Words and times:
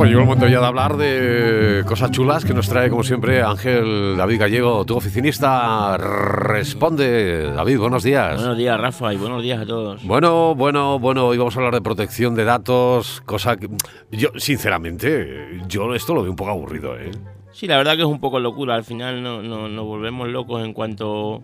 pues 0.00 0.08
llegó 0.08 0.22
el 0.22 0.28
momento 0.28 0.48
ya 0.48 0.60
de 0.60 0.66
hablar 0.66 0.96
de 0.96 1.84
cosas 1.86 2.10
chulas 2.10 2.46
que 2.46 2.54
nos 2.54 2.70
trae, 2.70 2.88
como 2.88 3.02
siempre, 3.02 3.42
Ángel 3.42 4.16
David 4.16 4.40
Gallego, 4.40 4.86
tu 4.86 4.96
oficinista. 4.96 5.98
Responde, 5.98 7.52
David, 7.52 7.78
buenos 7.78 8.02
días. 8.02 8.36
Buenos 8.36 8.56
días, 8.56 8.80
Rafa, 8.80 9.12
y 9.12 9.18
buenos 9.18 9.42
días 9.42 9.60
a 9.60 9.66
todos. 9.66 10.02
Bueno, 10.06 10.54
bueno, 10.54 10.98
bueno, 10.98 11.26
hoy 11.26 11.36
vamos 11.36 11.54
a 11.54 11.58
hablar 11.58 11.74
de 11.74 11.82
protección 11.82 12.34
de 12.34 12.44
datos, 12.44 13.20
cosa 13.26 13.58
que 13.58 13.68
yo, 14.10 14.30
sinceramente, 14.36 15.60
yo 15.68 15.94
esto 15.94 16.14
lo 16.14 16.22
veo 16.22 16.30
un 16.30 16.36
poco 16.36 16.52
aburrido, 16.52 16.96
¿eh? 16.96 17.10
Sí, 17.52 17.66
la 17.66 17.76
verdad 17.76 17.96
que 17.96 18.00
es 18.00 18.08
un 18.08 18.20
poco 18.20 18.40
locura. 18.40 18.76
Al 18.76 18.84
final 18.84 19.22
no, 19.22 19.42
no, 19.42 19.68
nos 19.68 19.84
volvemos 19.84 20.28
locos 20.28 20.64
en 20.64 20.72
cuanto 20.72 21.42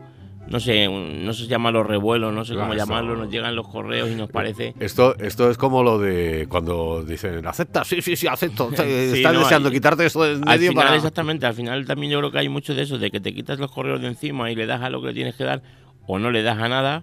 no 0.49 0.61
sé, 0.61 0.89
no 0.89 1.33
sé 1.33 1.47
llamarlo 1.47 1.83
revuelo, 1.83 2.33
no 2.33 2.45
sé 2.45 2.55
cómo 2.55 2.75
llamarlo, 2.75 3.17
nos 3.17 3.31
llegan 3.31 3.57
los 3.57 3.69
correos 3.69 4.11
y 4.11 4.15
nos 4.15 4.31
parece... 4.31 4.75
Esto, 4.79 5.17
esto 5.19 5.51
es 5.51 5.59
como 5.59 5.83
lo 5.83 5.99
de 5.99 6.47
cuando 6.49 7.03
dicen, 7.03 7.47
acepta, 7.47 7.85
sí, 7.85 8.01
sí, 8.03 8.17
sí, 8.17 8.27
acepto, 8.27 8.71
están 8.73 9.37
deseando 9.37 9.71
quitarte 9.71 10.07
esto 10.07 10.23
de 10.23 10.37
medio 10.37 10.71
al 10.71 10.77
final, 10.77 10.95
Exactamente, 10.95 11.47
al 11.47 11.55
final 11.55 11.87
también 11.87 12.13
yo 12.13 12.19
creo 12.19 12.31
que 12.31 12.39
hay 12.39 12.49
mucho 12.49 12.75
de 12.75 12.83
eso, 12.83 12.99
de 12.99 13.11
que 13.11 13.21
te 13.21 13.35
quitas 13.35 13.59
los 13.59 13.73
correos 13.73 14.01
de 14.01 14.09
encima 14.09 14.51
y 14.51 14.55
le 14.55 14.67
das 14.67 14.83
a 14.83 14.91
lo 14.91 15.01
que 15.01 15.09
le 15.09 15.15
tienes 15.15 15.35
que 15.35 15.45
dar 15.45 15.63
o 16.07 16.19
no 16.19 16.31
le 16.31 16.43
das 16.43 16.59
a 16.59 16.69
nada 16.69 17.03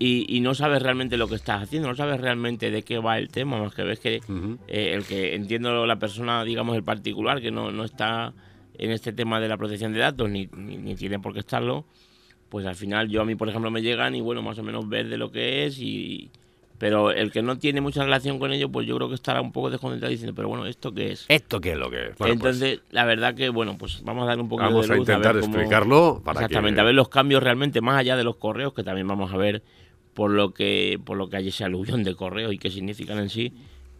y, 0.00 0.40
no 0.40 0.54
sabes 0.54 0.80
realmente 0.80 1.16
lo 1.16 1.26
que 1.26 1.34
estás 1.34 1.62
haciendo, 1.62 1.88
no 1.88 1.96
sabes 1.96 2.20
realmente 2.20 2.70
de 2.70 2.82
qué 2.82 2.98
va 2.98 3.18
el 3.18 3.30
tema, 3.30 3.60
más 3.60 3.74
que 3.74 3.82
ves 3.82 3.98
que 3.98 4.20
eh, 4.68 4.92
el 4.94 5.04
que 5.04 5.34
entiendo 5.34 5.86
la 5.86 5.96
persona, 5.96 6.44
digamos, 6.44 6.76
el 6.76 6.84
particular, 6.84 7.40
que 7.40 7.50
no, 7.50 7.72
no 7.72 7.84
está 7.84 8.32
en 8.74 8.92
este 8.92 9.12
tema 9.12 9.40
de 9.40 9.48
la 9.48 9.56
protección 9.56 9.92
de 9.92 9.98
datos 9.98 10.30
ni, 10.30 10.46
ni 10.46 10.94
tiene 10.94 11.18
por 11.18 11.32
qué 11.32 11.40
estarlo, 11.40 11.84
pues 12.48 12.66
al 12.66 12.76
final 12.76 13.08
yo 13.08 13.22
a 13.22 13.24
mí, 13.24 13.34
por 13.34 13.48
ejemplo, 13.48 13.70
me 13.70 13.82
llegan 13.82 14.14
y 14.14 14.20
bueno, 14.20 14.42
más 14.42 14.58
o 14.58 14.62
menos 14.62 14.88
ver 14.88 15.08
de 15.08 15.18
lo 15.18 15.30
que 15.30 15.66
es 15.66 15.78
y... 15.78 16.30
Pero 16.78 17.10
el 17.10 17.32
que 17.32 17.42
no 17.42 17.58
tiene 17.58 17.80
mucha 17.80 18.04
relación 18.04 18.38
con 18.38 18.52
ello, 18.52 18.68
pues 18.68 18.86
yo 18.86 18.94
creo 18.94 19.08
que 19.08 19.16
estará 19.16 19.40
un 19.40 19.50
poco 19.50 19.68
desconcentrado 19.68 20.12
diciendo, 20.12 20.32
pero 20.32 20.46
bueno, 20.46 20.64
¿esto 20.64 20.94
qué 20.94 21.10
es? 21.10 21.26
¿Esto 21.26 21.60
qué 21.60 21.72
es 21.72 21.76
lo 21.76 21.90
que 21.90 22.10
es? 22.10 22.16
Pues 22.16 22.30
Entonces, 22.30 22.82
la 22.92 23.04
verdad 23.04 23.34
que, 23.34 23.48
bueno, 23.48 23.76
pues 23.76 24.00
vamos 24.04 24.22
a 24.22 24.26
dar 24.26 24.38
un 24.38 24.48
poco 24.48 24.62
de 24.62 24.70
luz. 24.70 24.88
Vamos 24.88 25.08
a 25.08 25.12
intentar 25.12 25.36
explicarlo 25.36 26.22
para 26.24 26.38
Exactamente, 26.38 26.80
a 26.80 26.84
ver 26.84 26.94
los 26.94 27.08
cambios 27.08 27.42
realmente, 27.42 27.80
más 27.80 27.98
allá 27.98 28.16
de 28.16 28.22
los 28.22 28.36
correos, 28.36 28.74
que 28.74 28.84
también 28.84 29.08
vamos 29.08 29.32
a 29.32 29.36
ver 29.36 29.64
por 30.14 30.30
lo 30.30 30.54
que, 30.54 31.00
por 31.04 31.16
lo 31.16 31.28
que 31.28 31.38
hay 31.38 31.48
ese 31.48 31.64
aluvión 31.64 32.04
de 32.04 32.14
correos 32.14 32.52
y 32.52 32.58
qué 32.58 32.70
significan 32.70 33.18
en 33.18 33.28
sí. 33.28 33.52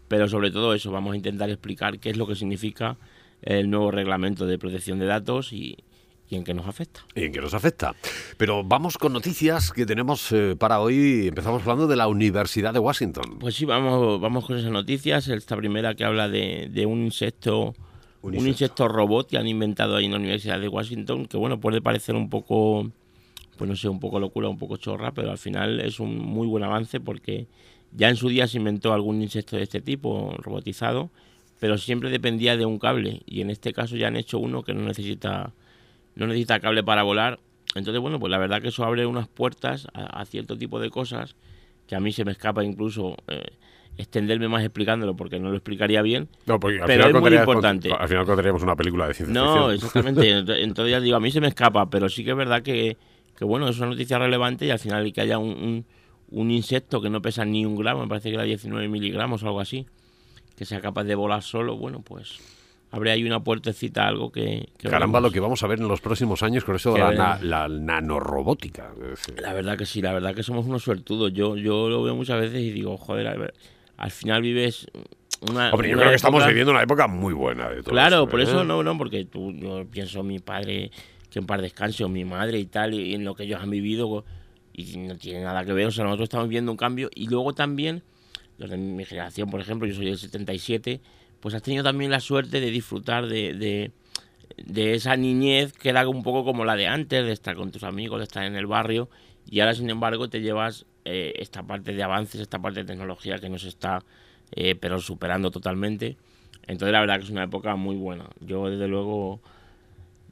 Pero 0.07 0.29
sobre 0.29 0.49
todo 0.49 0.73
eso, 0.73 0.89
vamos 0.89 1.13
a 1.13 1.17
intentar 1.17 1.49
explicar 1.49 1.99
qué 1.99 2.11
es 2.11 2.15
lo 2.15 2.27
que 2.27 2.35
significa 2.35 2.95
el 3.41 3.69
nuevo 3.69 3.91
reglamento 3.91 4.45
de 4.45 4.57
protección 4.57 4.99
de 4.99 5.05
datos 5.05 5.51
y, 5.51 5.77
y 6.29 6.35
en 6.35 6.43
qué 6.43 6.53
nos 6.53 6.67
afecta. 6.67 7.01
Y 7.15 7.23
en 7.23 7.31
qué 7.31 7.41
nos 7.41 7.53
afecta. 7.53 7.95
Pero 8.37 8.63
vamos 8.63 8.97
con 8.97 9.13
noticias 9.13 9.71
que 9.71 9.85
tenemos 9.85 10.31
eh, 10.31 10.55
para 10.57 10.79
hoy. 10.79 11.27
Empezamos 11.27 11.63
hablando 11.63 11.87
de 11.87 11.95
la 11.95 12.07
Universidad 12.07 12.71
de 12.71 12.79
Washington. 12.79 13.39
Pues 13.39 13.55
sí, 13.55 13.65
vamos, 13.65 14.21
vamos 14.21 14.45
con 14.45 14.57
esas 14.57 14.71
noticias. 14.71 15.27
Esta 15.27 15.57
primera 15.57 15.95
que 15.95 16.05
habla 16.05 16.29
de, 16.29 16.85
un 16.87 17.03
insecto. 17.03 17.73
Un 18.21 18.35
insecto. 18.35 18.87
robot 18.87 19.29
que 19.29 19.37
han 19.37 19.47
inventado 19.47 19.95
ahí 19.95 20.05
en 20.05 20.11
la 20.11 20.17
Universidad 20.17 20.59
de 20.59 20.67
Washington, 20.67 21.25
que 21.25 21.37
bueno, 21.37 21.59
puede 21.59 21.81
parecer 21.81 22.15
un 22.15 22.29
poco, 22.29 22.91
pues 23.57 23.69
no 23.69 23.75
sé, 23.75 23.89
un 23.89 23.99
poco 23.99 24.19
locura, 24.19 24.49
un 24.49 24.57
poco 24.57 24.77
chorra, 24.77 25.13
pero 25.13 25.31
al 25.31 25.37
final 25.37 25.79
es 25.79 25.99
un 25.99 26.19
muy 26.19 26.45
buen 26.45 26.63
avance 26.63 26.99
porque 26.99 27.47
ya 27.93 28.09
en 28.09 28.17
su 28.17 28.27
día 28.27 28.45
se 28.45 28.57
inventó 28.57 28.93
algún 28.93 29.21
insecto 29.21 29.55
de 29.55 29.63
este 29.63 29.81
tipo, 29.81 30.35
robotizado, 30.37 31.09
pero 31.61 31.77
siempre 31.77 32.09
dependía 32.09 32.57
de 32.57 32.65
un 32.65 32.77
cable 32.77 33.21
y 33.25 33.41
en 33.41 33.49
este 33.49 33.71
caso 33.71 33.95
ya 33.95 34.07
han 34.07 34.17
hecho 34.17 34.37
uno 34.37 34.63
que 34.63 34.73
no 34.73 34.81
necesita 34.81 35.53
no 36.19 36.27
necesita 36.27 36.59
cable 36.59 36.83
para 36.83 37.03
volar. 37.03 37.39
Entonces, 37.75 38.01
bueno, 38.01 38.19
pues 38.19 38.29
la 38.29 38.37
verdad 38.37 38.61
que 38.61 38.67
eso 38.69 38.83
abre 38.83 39.05
unas 39.05 39.27
puertas 39.27 39.87
a, 39.93 40.25
cierto 40.25 40.57
tipo 40.57 40.79
de 40.79 40.89
cosas 40.89 41.35
que 41.87 41.95
a 41.95 41.99
mí 41.99 42.11
se 42.11 42.25
me 42.25 42.31
escapa 42.31 42.63
incluso 42.63 43.15
eh, 43.27 43.43
extenderme 43.97 44.47
más 44.47 44.63
explicándolo 44.63 45.15
porque 45.15 45.39
no 45.39 45.49
lo 45.49 45.55
explicaría 45.55 46.01
bien. 46.01 46.27
No, 46.45 46.59
porque 46.59 46.81
al 46.81 46.87
pero 46.87 47.05
final 47.05 47.15
es 47.15 47.29
muy 47.29 47.39
importante. 47.39 47.91
Al 47.91 48.07
final 48.07 48.25
contaríamos 48.25 48.63
una 48.63 48.75
película 48.75 49.07
de 49.07 49.13
ciencia 49.13 49.41
ficción. 49.41 49.59
No, 49.59 49.71
exactamente. 49.71 50.63
Entonces 50.63 50.91
ya 50.91 50.99
digo, 50.99 51.15
a 51.15 51.19
mí 51.19 51.31
se 51.31 51.41
me 51.41 51.47
escapa, 51.47 51.89
pero 51.89 52.09
sí 52.09 52.23
que 52.23 52.31
es 52.31 52.37
verdad 52.37 52.63
que, 52.63 52.97
que 53.37 53.45
bueno, 53.45 53.69
es 53.69 53.77
una 53.77 53.89
noticia 53.89 54.17
relevante 54.17 54.65
y 54.65 54.71
al 54.71 54.79
final 54.79 55.13
que 55.13 55.21
haya 55.21 55.37
un, 55.37 55.85
un, 56.31 56.51
insecto 56.51 57.01
que 57.01 57.09
no 57.09 57.21
pesa 57.21 57.45
ni 57.45 57.65
un 57.65 57.75
gramo, 57.75 58.01
me 58.01 58.07
parece 58.07 58.29
que 58.29 58.35
era 58.35 58.43
19 58.43 58.87
miligramos 58.87 59.43
o 59.43 59.47
algo 59.47 59.59
así, 59.59 59.85
que 60.57 60.65
sea 60.65 60.81
capaz 60.81 61.03
de 61.03 61.15
volar 61.15 61.43
solo, 61.43 61.77
bueno, 61.77 62.01
pues 62.01 62.39
habría 62.91 63.13
ahí 63.13 63.23
una 63.23 63.43
puertecita, 63.43 64.07
algo 64.07 64.31
que... 64.31 64.69
Caramba, 64.81 65.19
lo 65.19 65.31
que 65.31 65.39
vamos 65.39 65.61
a 65.63 65.67
ver 65.67 65.79
en 65.79 65.87
los 65.87 66.01
próximos 66.01 66.41
años 66.43 66.63
con 66.63 66.75
eso 66.75 66.93
de 66.93 66.99
la, 66.99 67.67
nanorobótica. 67.69 68.93
La 69.41 69.53
verdad 69.53 69.77
que 69.77 69.85
sí, 69.85 70.01
la 70.01 70.13
verdad 70.13 70.33
que 70.33 70.43
somos 70.43 70.65
unos 70.65 70.83
suertudos. 70.83 71.31
Yo, 71.33 71.55
yo 71.55 71.89
lo 71.89 72.03
veo 72.03 72.15
muchas 72.15 72.39
veces 72.39 72.61
y 72.61 72.71
digo, 72.71 72.97
joder, 72.97 73.53
al 73.97 74.11
final 74.11 74.41
vives... 74.41 74.87
Una, 75.41 75.71
Hombre, 75.71 75.89
yo 75.89 75.97
creo 75.97 76.09
que 76.09 76.15
estamos 76.15 76.45
viviendo 76.45 76.71
una 76.71 76.83
época 76.83 77.07
muy 77.07 77.33
buena 77.33 77.69
de 77.69 77.77
todo 77.81 77.91
Claro, 77.91 78.27
por 78.27 78.41
eso 78.41 78.61
¿eh? 78.61 78.65
no, 78.65 78.83
no, 78.83 78.97
porque 78.97 79.23
tú, 79.23 79.53
yo 79.53 79.85
pienso 79.89 80.21
mi 80.21 80.39
padre 80.39 80.91
que 81.29 81.39
en 81.39 81.45
par 81.45 81.61
descanse 81.61 82.03
o 82.03 82.09
mi 82.09 82.25
madre 82.25 82.59
y 82.59 82.65
tal, 82.65 82.93
y 82.93 83.13
en 83.13 83.23
lo 83.23 83.35
que 83.35 83.43
ellos 83.43 83.61
han 83.61 83.69
vivido, 83.69 84.25
y 84.73 84.97
no 84.97 85.15
tiene 85.17 85.43
nada 85.43 85.63
que 85.63 85.73
ver, 85.73 85.87
o 85.87 85.91
sea, 85.91 86.03
nosotros 86.03 86.25
estamos 86.25 86.49
viendo 86.49 86.71
un 86.71 86.77
cambio, 86.77 87.09
y 87.13 87.27
luego 87.27 87.53
también, 87.53 88.03
los 88.57 88.69
de 88.69 88.77
mi 88.77 89.05
generación, 89.05 89.49
por 89.49 89.61
ejemplo, 89.61 89.87
yo 89.87 89.95
soy 89.95 90.05
del 90.05 90.17
77, 90.17 91.01
pues 91.39 91.55
has 91.55 91.61
tenido 91.61 91.83
también 91.83 92.11
la 92.11 92.19
suerte 92.19 92.59
de 92.59 92.71
disfrutar 92.71 93.27
de, 93.27 93.91
de, 94.57 94.93
esa 94.93 95.15
niñez 95.15 95.73
que 95.73 95.89
era 95.89 96.07
un 96.07 96.23
poco 96.23 96.43
como 96.43 96.65
la 96.65 96.75
de 96.75 96.87
antes, 96.87 97.25
de 97.25 97.31
estar 97.31 97.55
con 97.55 97.71
tus 97.71 97.83
amigos, 97.83 98.19
de 98.19 98.23
estar 98.23 98.43
en 98.43 98.55
el 98.55 98.67
barrio, 98.67 99.09
y 99.49 99.61
ahora 99.61 99.73
sin 99.73 99.89
embargo 99.89 100.29
te 100.29 100.41
llevas 100.41 100.85
eh, 101.05 101.33
esta 101.37 101.63
parte 101.63 101.93
de 101.93 102.03
avances, 102.03 102.41
esta 102.41 102.59
parte 102.59 102.81
de 102.81 102.85
tecnología 102.85 103.39
que 103.39 103.49
nos 103.49 103.63
está 103.63 104.03
eh, 104.51 104.75
pero 104.75 104.99
superando 104.99 105.51
totalmente. 105.51 106.17
Entonces 106.67 106.91
la 106.91 106.99
verdad 106.99 107.17
que 107.17 107.23
es 107.23 107.29
una 107.29 107.43
época 107.43 107.75
muy 107.75 107.95
buena. 107.95 108.25
Yo 108.41 108.69
desde 108.69 108.87
luego 108.87 109.41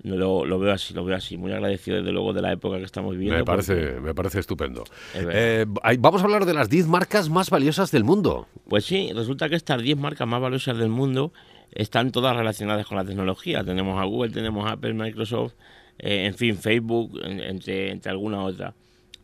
lo, 0.04 0.46
lo, 0.46 0.60
veo 0.60 0.74
así, 0.74 0.94
lo 0.94 1.04
veo 1.04 1.16
así. 1.16 1.38
Muy 1.38 1.52
agradecido 1.52 1.98
desde 1.98 2.12
luego 2.12 2.34
de 2.34 2.42
la 2.42 2.52
época 2.52 2.78
que 2.78 2.84
estamos 2.84 3.14
viviendo. 3.14 3.40
Me 3.40 3.46
parece, 3.46 4.00
me 4.00 4.14
parece 4.14 4.40
estupendo. 4.40 4.84
Eh, 5.14 5.66
vamos 6.00 6.22
a 6.22 6.26
hablar 6.26 6.46
de 6.46 6.54
las 6.54 6.70
10 6.70 6.88
marcas 6.88 7.30
más 7.30 7.50
valiosas 7.50 7.92
del 7.92 8.04
mundo. 8.04 8.48
Pues 8.68 8.86
sí, 8.86 9.12
resulta 9.14 9.50
que 9.50 9.56
estas 9.56 9.82
10 9.82 9.98
marcas 9.98 10.28
más 10.28 10.42
valiosas 10.42 10.78
del 10.78 10.90
mundo 10.90 11.34
están 11.72 12.12
todas 12.12 12.36
relacionadas 12.36 12.86
con 12.86 12.98
la 12.98 13.06
tecnología. 13.06 13.64
Tenemos 13.64 14.00
a 14.02 14.06
Google, 14.06 14.32
tenemos 14.32 14.68
a 14.68 14.74
Apple, 14.74 14.94
Microsoft, 14.94 15.54
eh, 16.00 16.26
en 16.26 16.36
fin, 16.36 16.58
Facebook, 16.58 17.20
entre, 17.24 17.92
entre 17.92 18.12
alguna 18.12 18.44
otra. 18.44 18.74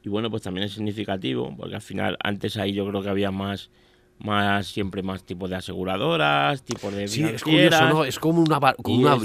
Y 0.03 0.09
bueno, 0.09 0.29
pues 0.29 0.43
también 0.43 0.65
es 0.65 0.73
significativo, 0.73 1.55
porque 1.55 1.75
al 1.75 1.81
final 1.81 2.17
antes 2.23 2.57
ahí 2.57 2.73
yo 2.73 2.87
creo 2.87 3.01
que 3.01 3.09
había 3.09 3.31
más 3.31 3.69
más 4.23 4.67
siempre 4.67 5.03
más 5.03 5.23
tipos 5.23 5.49
de 5.49 5.57
aseguradoras, 5.57 6.63
tipos 6.63 6.93
de 6.93 7.07
Sí, 7.07 7.23
es 7.23 7.43
curioso, 7.43 7.89
¿no? 7.89 8.05
Es 8.05 8.19
como 8.19 8.41
una, 8.41 8.59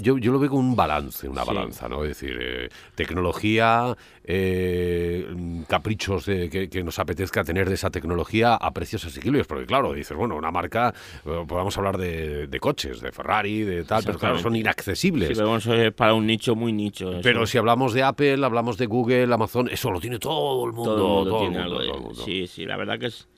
yo, 0.00 0.18
yo, 0.18 0.32
lo 0.32 0.38
veo 0.38 0.50
como 0.50 0.60
un 0.60 0.76
balance, 0.76 1.28
una 1.28 1.44
balanza, 1.44 1.88
¿no? 1.88 2.02
Es 2.02 2.10
decir, 2.10 2.36
eh, 2.40 2.68
tecnología, 2.94 3.96
eh, 4.24 5.26
caprichos 5.68 6.24
que, 6.24 6.82
nos 6.84 6.98
apetezca 6.98 7.44
tener 7.44 7.68
de 7.68 7.76
esa 7.76 7.90
tecnología 7.90 8.54
a 8.54 8.72
precios 8.72 9.04
asequibles, 9.04 9.46
porque 9.46 9.66
claro, 9.66 9.92
dices, 9.92 10.16
bueno, 10.16 10.36
una 10.36 10.50
marca, 10.50 10.92
eh, 11.24 11.44
podemos 11.46 11.76
hablar 11.78 11.96
de, 11.96 12.58
coches, 12.60 13.00
de 13.00 13.12
Ferrari, 13.12 13.62
de 13.62 13.84
tal, 13.84 14.02
pero 14.04 14.18
claro, 14.18 14.38
son 14.38 14.56
inaccesibles. 14.56 15.28
Sí, 15.28 15.34
pero 15.36 15.56
es 15.56 15.92
para 15.92 16.14
un 16.14 16.26
nicho 16.26 16.56
muy 16.56 16.72
nicho. 16.72 17.20
Pero 17.22 17.46
si 17.46 17.56
hablamos 17.56 17.94
de 17.94 18.02
Apple, 18.02 18.44
hablamos 18.44 18.76
de 18.76 18.86
Google, 18.86 19.32
Amazon, 19.32 19.68
eso 19.70 19.90
lo 19.92 20.00
tiene 20.00 20.18
todo 20.18 20.66
el 20.66 20.72
mundo. 20.72 20.96
Todo, 20.96 21.44
el 21.44 21.50
mundo, 21.52 22.14
Sí, 22.24 22.48
sí, 22.48 22.66
la 22.66 22.76
verdad 22.76 22.98
que 22.98 23.06
es 23.06 23.28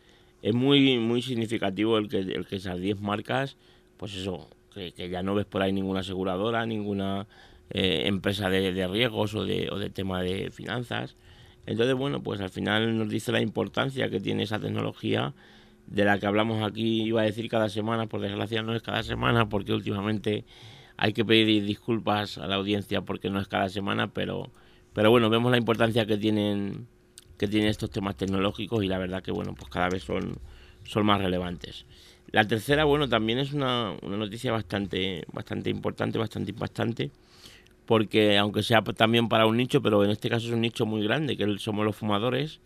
es 0.42 0.54
muy, 0.54 0.98
muy 0.98 1.22
significativo 1.22 1.98
el 1.98 2.08
que, 2.08 2.18
el 2.18 2.46
que 2.46 2.56
esas 2.56 2.80
10 2.80 3.00
marcas, 3.00 3.56
pues 3.96 4.14
eso, 4.14 4.48
que, 4.74 4.92
ya 5.08 5.22
no 5.22 5.34
ves 5.34 5.46
por 5.46 5.62
ahí 5.62 5.72
ninguna 5.72 6.00
aseguradora, 6.00 6.66
ninguna 6.66 7.26
eh, 7.70 8.04
empresa 8.06 8.48
de, 8.48 8.72
de, 8.72 8.86
riesgos 8.86 9.34
o 9.34 9.44
de, 9.44 9.68
o 9.70 9.78
de 9.78 9.90
tema 9.90 10.22
de 10.22 10.50
finanzas. 10.50 11.16
Entonces, 11.66 11.94
bueno, 11.94 12.22
pues 12.22 12.40
al 12.40 12.50
final 12.50 12.96
nos 12.96 13.08
dice 13.08 13.32
la 13.32 13.40
importancia 13.40 14.08
que 14.08 14.20
tiene 14.20 14.44
esa 14.44 14.58
tecnología 14.58 15.34
de 15.86 16.04
la 16.04 16.18
que 16.18 16.26
hablamos 16.26 16.62
aquí, 16.62 17.02
iba 17.02 17.20
a 17.20 17.24
decir 17.24 17.48
cada 17.48 17.68
semana, 17.68 18.06
por 18.06 18.20
desgracia 18.20 18.62
no 18.62 18.74
es 18.74 18.82
cada 18.82 19.02
semana, 19.02 19.48
porque 19.48 19.72
últimamente 19.72 20.44
hay 20.96 21.12
que 21.12 21.24
pedir 21.24 21.64
disculpas 21.64 22.38
a 22.38 22.46
la 22.46 22.56
audiencia 22.56 23.02
porque 23.02 23.30
no 23.30 23.40
es 23.40 23.48
cada 23.48 23.68
semana, 23.68 24.12
pero, 24.12 24.50
pero 24.92 25.10
bueno, 25.10 25.30
vemos 25.30 25.50
la 25.50 25.58
importancia 25.58 26.06
que 26.06 26.16
tienen 26.16 26.86
que 27.40 27.48
tiene 27.48 27.70
estos 27.70 27.88
temas 27.88 28.18
tecnológicos 28.18 28.84
y 28.84 28.86
la 28.86 28.98
verdad 28.98 29.22
que 29.22 29.30
bueno, 29.32 29.54
pues 29.54 29.70
cada 29.70 29.88
vez 29.88 30.02
son, 30.02 30.36
son 30.84 31.06
más 31.06 31.22
relevantes. 31.22 31.86
La 32.32 32.46
tercera, 32.46 32.84
bueno, 32.84 33.08
también 33.08 33.38
es 33.38 33.54
una, 33.54 33.94
una 34.02 34.18
noticia 34.18 34.52
bastante, 34.52 35.24
bastante 35.32 35.70
importante, 35.70 36.18
bastante 36.18 36.50
impactante, 36.50 37.10
porque 37.86 38.36
aunque 38.36 38.62
sea 38.62 38.82
también 38.82 39.30
para 39.30 39.46
un 39.46 39.56
nicho, 39.56 39.80
pero 39.80 40.04
en 40.04 40.10
este 40.10 40.28
caso 40.28 40.48
es 40.48 40.52
un 40.52 40.60
nicho 40.60 40.84
muy 40.84 41.02
grande, 41.02 41.38
que 41.38 41.58
somos 41.58 41.86
los 41.86 41.96
fumadores, 41.96 42.60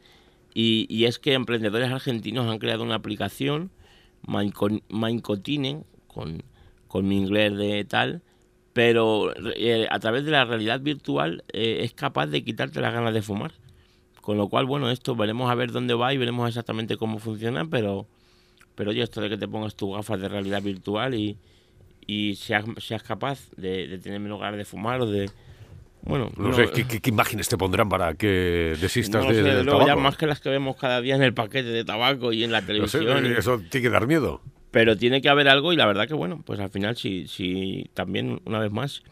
y, 0.52 0.88
y 0.90 1.04
es 1.04 1.20
que 1.20 1.34
emprendedores 1.34 1.92
argentinos 1.92 2.50
han 2.50 2.58
creado 2.58 2.82
una 2.82 2.96
aplicación, 2.96 3.70
Mindcotine, 4.26 5.84
con, 6.08 6.42
con 6.88 7.06
mi 7.06 7.16
inglés 7.16 7.56
de 7.56 7.84
tal, 7.84 8.22
pero 8.72 9.32
eh, 9.54 9.86
a 9.88 10.00
través 10.00 10.24
de 10.24 10.32
la 10.32 10.44
realidad 10.44 10.80
virtual 10.80 11.44
eh, 11.52 11.78
es 11.82 11.94
capaz 11.94 12.26
de 12.26 12.42
quitarte 12.42 12.80
las 12.80 12.92
ganas 12.92 13.14
de 13.14 13.22
fumar. 13.22 13.52
Con 14.24 14.38
lo 14.38 14.48
cual, 14.48 14.64
bueno, 14.64 14.90
esto 14.90 15.14
veremos 15.14 15.50
a 15.50 15.54
ver 15.54 15.70
dónde 15.70 15.92
va 15.92 16.14
y 16.14 16.16
veremos 16.16 16.48
exactamente 16.48 16.96
cómo 16.96 17.18
funciona, 17.18 17.66
pero, 17.66 18.06
pero 18.74 18.90
oye, 18.90 19.02
esto 19.02 19.20
de 19.20 19.28
que 19.28 19.36
te 19.36 19.46
pongas 19.46 19.74
tus 19.74 19.94
gafas 19.94 20.18
de 20.18 20.28
realidad 20.28 20.62
virtual 20.62 21.14
y, 21.14 21.36
y 22.06 22.34
seas, 22.36 22.64
seas 22.78 23.02
capaz 23.02 23.50
de, 23.56 23.86
de 23.86 23.98
tener 23.98 24.20
menos 24.20 24.40
ganas 24.40 24.56
de 24.56 24.64
fumar 24.64 25.02
o 25.02 25.06
de... 25.06 25.30
Bueno, 26.06 26.30
No, 26.38 26.52
sé, 26.54 26.70
¿qué, 26.72 26.86
qué- 26.86 27.00
qué 27.00 27.10
imágenes 27.10 27.48
te 27.48 27.58
pondrán 27.58 27.88
para 27.90 28.14
que 28.14 28.76
desistas 28.80 29.26
no 29.26 29.30
de, 29.32 29.42
del 29.42 29.64
luego 29.66 29.80
ya 29.80 29.86
tabaco? 29.88 30.00
más 30.00 30.16
que 30.16 30.26
las 30.26 30.40
que 30.40 30.48
vemos 30.48 30.76
cada 30.76 31.00
día 31.02 31.16
en 31.16 31.22
el 31.22 31.34
paquete 31.34 31.68
de 31.68 31.84
tabaco 31.84 32.32
y 32.32 32.44
en 32.44 32.52
la 32.52 32.60
No 32.62 32.86
sé, 32.86 32.98
televisión. 32.98 33.26
y- 33.26 33.38
eso 33.38 33.58
tiene 33.70 33.82
que 33.88 33.90
dar 33.90 34.06
miedo. 34.06 34.40
Pero 34.70 34.96
tiene 34.96 35.20
que 35.22 35.28
haber 35.28 35.48
algo 35.48 35.72
y 35.72 35.76
la 35.76 35.86
verdad 35.86 36.08
que 36.08 36.14
bueno, 36.14 36.42
pues 36.46 36.60
al 36.60 36.70
final 36.70 36.96
si, 36.96 37.26
si 37.28 37.90
también, 37.94 38.40
una 38.46 38.58
vez 38.58 38.72
más, 38.72 39.02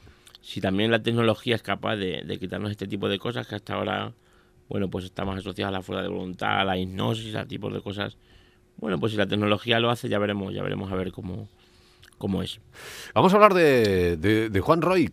si 0.41 0.61
también 0.63 0.91
la 0.91 1.03
tecnología 1.03 1.55
es 1.55 1.63
capaz 1.63 1.97
de, 1.97 2.23
de 2.23 2.39
quitarnos 2.39 2.71
este 2.71 2.87
tipo 2.89 3.09
de 3.11 3.19
cosas 3.19 3.47
que 3.47 3.55
hasta 3.55 3.75
ahora, 3.75 4.13
bueno, 4.73 4.89
pues 4.89 5.05
está 5.05 5.27
más 5.27 5.39
asociada 5.39 5.69
a 5.69 5.73
la 5.73 5.83
fuerza 5.83 6.03
de 6.03 6.09
voluntad, 6.09 6.61
a 6.61 6.65
la 6.65 6.79
hipnosis, 6.79 7.35
a 7.35 7.45
tipos 7.45 7.71
de 7.75 7.83
cosas. 7.83 8.17
Bueno, 8.79 8.99
pues 8.99 9.13
si 9.13 9.19
la 9.19 9.27
tecnología 9.27 9.79
lo 9.81 9.91
hace, 9.91 10.09
ya 10.09 10.19
veremos, 10.19 10.55
ya 10.55 10.63
veremos 10.63 10.91
a 10.91 10.95
ver 10.97 11.13
cómo, 11.13 11.47
cómo 12.17 12.43
es. 12.43 12.59
Vamos 13.15 13.33
a 13.33 13.37
hablar 13.37 13.53
de, 13.53 14.17
de- 14.17 14.49
de 14.49 14.61
Juan 14.61 14.81
Roig. 14.81 15.13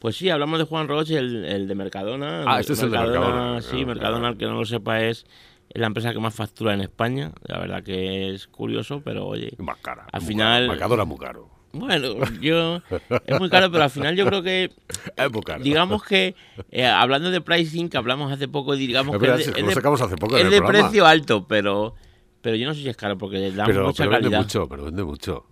Pues 0.00 0.16
sí, 0.16 0.28
hablamos 0.30 0.58
de 0.58 0.64
Juan 0.64 0.88
Roche, 0.88 1.16
el, 1.16 1.44
el 1.44 1.68
de 1.68 1.74
Mercadona. 1.76 2.42
Ah, 2.44 2.58
este 2.58 2.72
es 2.72 2.82
el 2.82 2.90
de 2.90 2.98
Mercadona. 2.98 3.60
Sí, 3.62 3.82
Ah, 3.82 3.86
Mercadona, 3.86 4.28
al 4.28 4.36
que 4.36 4.46
no 4.46 4.54
lo 4.54 4.64
sepa, 4.64 5.00
es 5.04 5.26
la 5.70 5.86
empresa 5.86 6.12
que 6.12 6.18
más 6.18 6.34
factura 6.34 6.74
en 6.74 6.80
España. 6.80 7.30
La 7.44 7.58
verdad 7.60 7.84
que 7.84 8.34
es 8.34 8.48
curioso, 8.48 9.00
pero 9.04 9.26
oye, 9.28 9.52
Más 9.58 9.78
cara. 9.78 10.06
Al 10.10 10.22
final- 10.22 10.62
caro, 10.62 10.72
Mercadona 10.72 11.04
muy 11.04 11.18
caro. 11.18 11.48
Bueno, 11.72 12.14
yo 12.40 12.80
es 13.26 13.38
muy 13.38 13.50
caro, 13.50 13.70
pero 13.70 13.84
al 13.84 13.90
final 13.90 14.16
yo 14.16 14.24
creo 14.26 14.42
que 14.42 14.70
Es 15.16 15.30
muy 15.32 15.42
caro. 15.42 15.62
digamos 15.62 16.02
que 16.02 16.34
eh, 16.70 16.86
hablando 16.86 17.30
de 17.30 17.40
pricing 17.40 17.88
que 17.88 17.98
hablamos 17.98 18.32
hace 18.32 18.48
poco, 18.48 18.74
digamos 18.74 19.14
Es 19.14 19.20
que 19.20 19.26
verdad, 19.26 19.40
es 19.40 19.48
es 19.48 19.54
de, 19.54 19.60
es 19.60 19.66
de- 19.66 19.74
sacamos 19.74 20.00
hace 20.00 20.16
poco 20.16 20.38
en 20.38 20.46
el 20.46 20.50
de 20.52 20.62
precio 20.62 21.06
alto, 21.06 21.46
pero 21.46 21.94
pero 22.40 22.56
yo 22.56 22.66
no 22.66 22.74
sé 22.74 22.80
si 22.80 22.88
es 22.88 22.96
caro 22.96 23.18
porque 23.18 23.50
da 23.52 23.66
pero, 23.66 23.84
mucha 23.84 24.04
pero 24.04 24.10
vende 24.20 24.36
mucho, 24.36 24.68
pero 24.68 24.84
vende 24.84 25.04
mucho. 25.04 25.44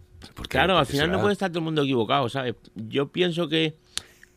Claro, 0.48 0.74
¿Por 0.74 0.80
al 0.80 0.86
final 0.86 1.10
no 1.10 1.20
puede 1.20 1.32
estar 1.34 1.50
todo 1.50 1.58
el 1.58 1.64
mundo 1.64 1.82
equivocado, 1.82 2.28
¿sabes? 2.28 2.54
Yo 2.74 3.08
pienso 3.08 3.48
que 3.48 3.74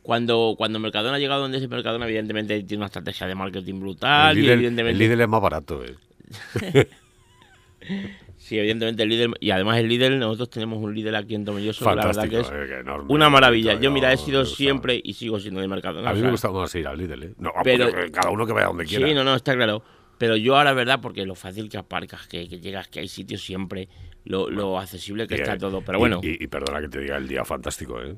cuando, 0.03 0.55
cuando 0.57 0.79
Mercadona 0.79 1.15
ha 1.15 1.19
llegado 1.19 1.41
donde 1.41 1.57
ese 1.59 1.67
Mercadona, 1.67 2.05
evidentemente 2.05 2.61
tiene 2.63 2.79
una 2.81 2.87
estrategia 2.87 3.27
de 3.27 3.35
marketing 3.35 3.79
brutal 3.79 4.31
el 4.31 4.37
y 4.37 4.41
líder, 4.41 4.57
evidentemente 4.57 4.91
el 4.93 4.97
líder 4.97 5.21
es 5.21 5.27
más 5.29 5.41
barato. 5.41 5.81
eh. 5.85 6.87
Sí, 8.49 8.57
evidentemente 8.57 9.03
el 9.03 9.09
líder. 9.09 9.29
Y 9.39 9.51
además 9.51 9.77
el 9.77 9.87
líder, 9.87 10.13
nosotros 10.13 10.49
tenemos 10.49 10.79
un 10.81 10.95
líder 10.95 11.15
aquí 11.15 11.35
en 11.35 11.45
Tomelloso, 11.45 11.85
que 11.85 11.95
la 11.95 12.03
verdad 12.07 12.21
Fantástico. 12.23 12.49
que 12.51 12.63
es 12.63 12.69
eh, 12.71 12.79
enorme. 12.79 13.13
una 13.13 13.29
maravilla. 13.29 13.79
Yo, 13.79 13.91
mira, 13.91 14.11
he 14.11 14.17
sido 14.17 14.43
siempre 14.43 14.99
y 15.03 15.13
sigo 15.13 15.39
siendo 15.39 15.61
de 15.61 15.67
Mercadona. 15.67 16.09
A 16.09 16.13
mí 16.15 16.21
me 16.23 16.31
gusta 16.31 16.49
más 16.49 16.73
ir 16.73 16.87
al 16.87 16.97
líder. 16.97 17.23
¿eh? 17.25 17.33
No, 17.37 17.51
Pero- 17.63 17.91
cada 18.11 18.31
uno 18.31 18.47
que 18.47 18.53
vaya 18.53 18.65
donde 18.65 18.85
quiera. 18.85 19.07
Sí, 19.07 19.13
no, 19.13 19.23
no, 19.23 19.35
está 19.35 19.53
claro. 19.55 19.83
Pero 20.17 20.35
yo 20.35 20.57
ahora, 20.57 20.73
verdad, 20.73 20.99
porque 20.99 21.25
lo 21.27 21.35
fácil 21.35 21.69
que 21.69 21.77
aparcas, 21.77 22.25
que, 22.27 22.49
que 22.49 22.59
llegas, 22.59 22.87
que 22.87 23.01
hay 23.01 23.07
sitios 23.07 23.41
siempre, 23.43 23.87
lo, 24.25 24.49
lo 24.49 24.79
accesible 24.79 25.27
que 25.27 25.35
Y, 25.35 25.41
está 25.41 25.53
eh, 25.53 25.57
todo. 25.59 25.81
Pero 25.85 25.99
bueno, 25.99 26.19
Y, 26.23 26.43
y 26.43 26.47
perdona 26.47 26.81
que 26.81 26.89
te 26.89 26.99
diga 27.01 27.17
el 27.17 27.27
día 27.27 27.45
fantástico, 27.45 28.01
¿eh? 28.01 28.15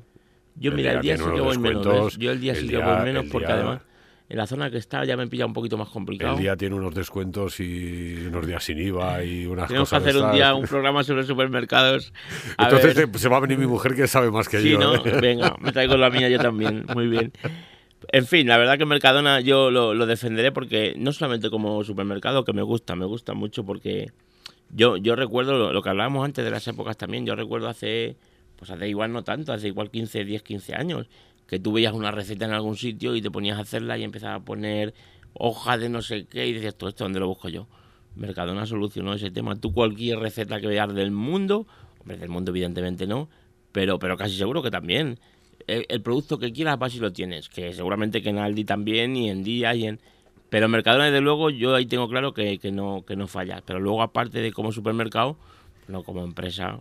yo 0.56 0.70
el 0.70 0.76
mira, 0.78 0.92
el 0.94 1.00
día 1.02 1.14
día 1.16 1.24
sí 1.26 1.30
que 1.34 1.40
voy 1.42 1.58
menos. 1.58 1.86
¿ves? 2.06 2.16
Yo 2.18 2.32
el 2.32 2.40
día 2.40 2.52
el 2.52 2.58
sí 2.58 2.68
que 2.68 2.78
voy 2.78 3.04
menos 3.04 3.26
porque 3.30 3.46
día- 3.46 3.54
además 3.56 3.82
en 4.28 4.36
la 4.38 4.46
zona 4.46 4.70
que 4.70 4.78
está 4.78 5.04
ya 5.04 5.16
me 5.16 5.26
pilla 5.26 5.44
un 5.46 5.52
poquito 5.52 5.76
más 5.76 5.88
complicado. 5.88 6.34
El 6.36 6.40
día 6.42 6.56
tiene 6.56 6.74
unos 6.74 6.94
descuentos 6.94 7.60
y 7.60 8.24
unos 8.26 8.46
días 8.46 8.64
sin 8.64 8.78
IVA 8.78 9.24
y 9.24 9.46
unas 9.46 9.68
Tenemos 9.68 9.90
que 9.90 9.96
cosas. 9.96 10.08
hacer 10.08 10.22
un 10.22 10.32
día 10.32 10.54
un 10.54 10.66
programa 10.66 11.04
sobre 11.04 11.24
supermercados. 11.24 12.12
A 12.56 12.64
Entonces 12.64 12.94
ver. 12.94 13.08
eh, 13.14 13.18
se 13.18 13.28
va 13.28 13.36
a 13.36 13.40
venir 13.40 13.58
mi 13.58 13.66
mujer 13.66 13.94
que 13.94 14.06
sabe 14.06 14.30
más 14.30 14.48
que 14.48 14.60
Sí, 14.60 14.70
yo. 14.70 14.78
¿no? 14.78 14.94
¿eh? 14.94 15.18
Venga, 15.20 15.54
me 15.60 15.72
traigo 15.72 15.96
la 15.96 16.08
mía 16.10 16.28
yo 16.28 16.38
también. 16.38 16.84
Muy 16.94 17.08
bien. 17.08 17.32
En 18.10 18.26
fin, 18.26 18.48
la 18.48 18.58
verdad 18.58 18.78
que 18.78 18.84
Mercadona 18.86 19.40
yo 19.40 19.70
lo, 19.70 19.94
lo 19.94 20.06
defenderé 20.06 20.50
porque 20.50 20.94
no 20.96 21.12
solamente 21.12 21.50
como 21.50 21.84
supermercado, 21.84 22.44
que 22.44 22.52
me 22.52 22.62
gusta, 22.62 22.96
me 22.96 23.04
gusta 23.04 23.32
mucho 23.34 23.64
porque 23.64 24.10
yo, 24.70 24.96
yo 24.96 25.14
recuerdo 25.14 25.56
lo, 25.58 25.72
lo 25.72 25.82
que 25.82 25.90
hablábamos 25.90 26.24
antes 26.24 26.44
de 26.44 26.50
las 26.50 26.66
épocas 26.66 26.96
también, 26.96 27.24
yo 27.26 27.36
recuerdo 27.36 27.68
hace, 27.68 28.16
pues 28.56 28.70
hace 28.70 28.88
igual 28.88 29.12
no 29.12 29.22
tanto, 29.22 29.52
hace 29.52 29.68
igual 29.68 29.90
15, 29.90 30.24
10, 30.24 30.42
15 30.42 30.74
años, 30.74 31.06
que 31.52 31.58
tú 31.58 31.70
veías 31.70 31.92
una 31.92 32.10
receta 32.10 32.46
en 32.46 32.52
algún 32.52 32.76
sitio 32.76 33.14
y 33.14 33.20
te 33.20 33.30
ponías 33.30 33.58
a 33.58 33.60
hacerla 33.60 33.98
y 33.98 34.04
empezabas 34.04 34.40
a 34.40 34.42
poner 34.42 34.94
hoja 35.34 35.76
de 35.76 35.90
no 35.90 36.00
sé 36.00 36.24
qué 36.24 36.46
y 36.46 36.54
decías, 36.54 36.74
todo 36.74 36.88
esto, 36.88 37.04
¿dónde 37.04 37.20
lo 37.20 37.28
busco 37.28 37.50
yo? 37.50 37.66
Mercadona 38.16 38.64
solucionó 38.64 39.12
ese 39.12 39.30
tema. 39.30 39.54
Tú 39.56 39.74
cualquier 39.74 40.18
receta 40.18 40.62
que 40.62 40.66
veas 40.66 40.94
del 40.94 41.10
mundo, 41.10 41.66
hombre, 42.00 42.16
del 42.16 42.30
mundo 42.30 42.52
evidentemente 42.52 43.06
no, 43.06 43.28
pero, 43.70 43.98
pero 43.98 44.16
casi 44.16 44.34
seguro 44.34 44.62
que 44.62 44.70
también. 44.70 45.20
El, 45.66 45.84
el 45.90 46.00
producto 46.00 46.38
que 46.38 46.54
quieras 46.54 46.78
vas 46.78 46.94
y 46.94 47.00
lo 47.00 47.12
tienes, 47.12 47.50
que 47.50 47.74
seguramente 47.74 48.22
que 48.22 48.30
en 48.30 48.38
Aldi 48.38 48.64
también 48.64 49.14
y 49.14 49.28
en 49.28 49.44
Día 49.44 49.74
y 49.74 49.84
en... 49.84 50.00
Pero 50.48 50.70
Mercadona, 50.70 51.04
desde 51.04 51.20
luego, 51.20 51.50
yo 51.50 51.74
ahí 51.74 51.84
tengo 51.84 52.08
claro 52.08 52.32
que, 52.32 52.58
que 52.60 52.72
no, 52.72 53.04
que 53.06 53.14
no 53.14 53.28
falla. 53.28 53.62
Pero 53.66 53.78
luego, 53.78 54.00
aparte 54.00 54.40
de 54.40 54.52
como 54.52 54.72
supermercado, 54.72 55.36
no 55.86 56.02
como 56.02 56.24
empresa, 56.24 56.80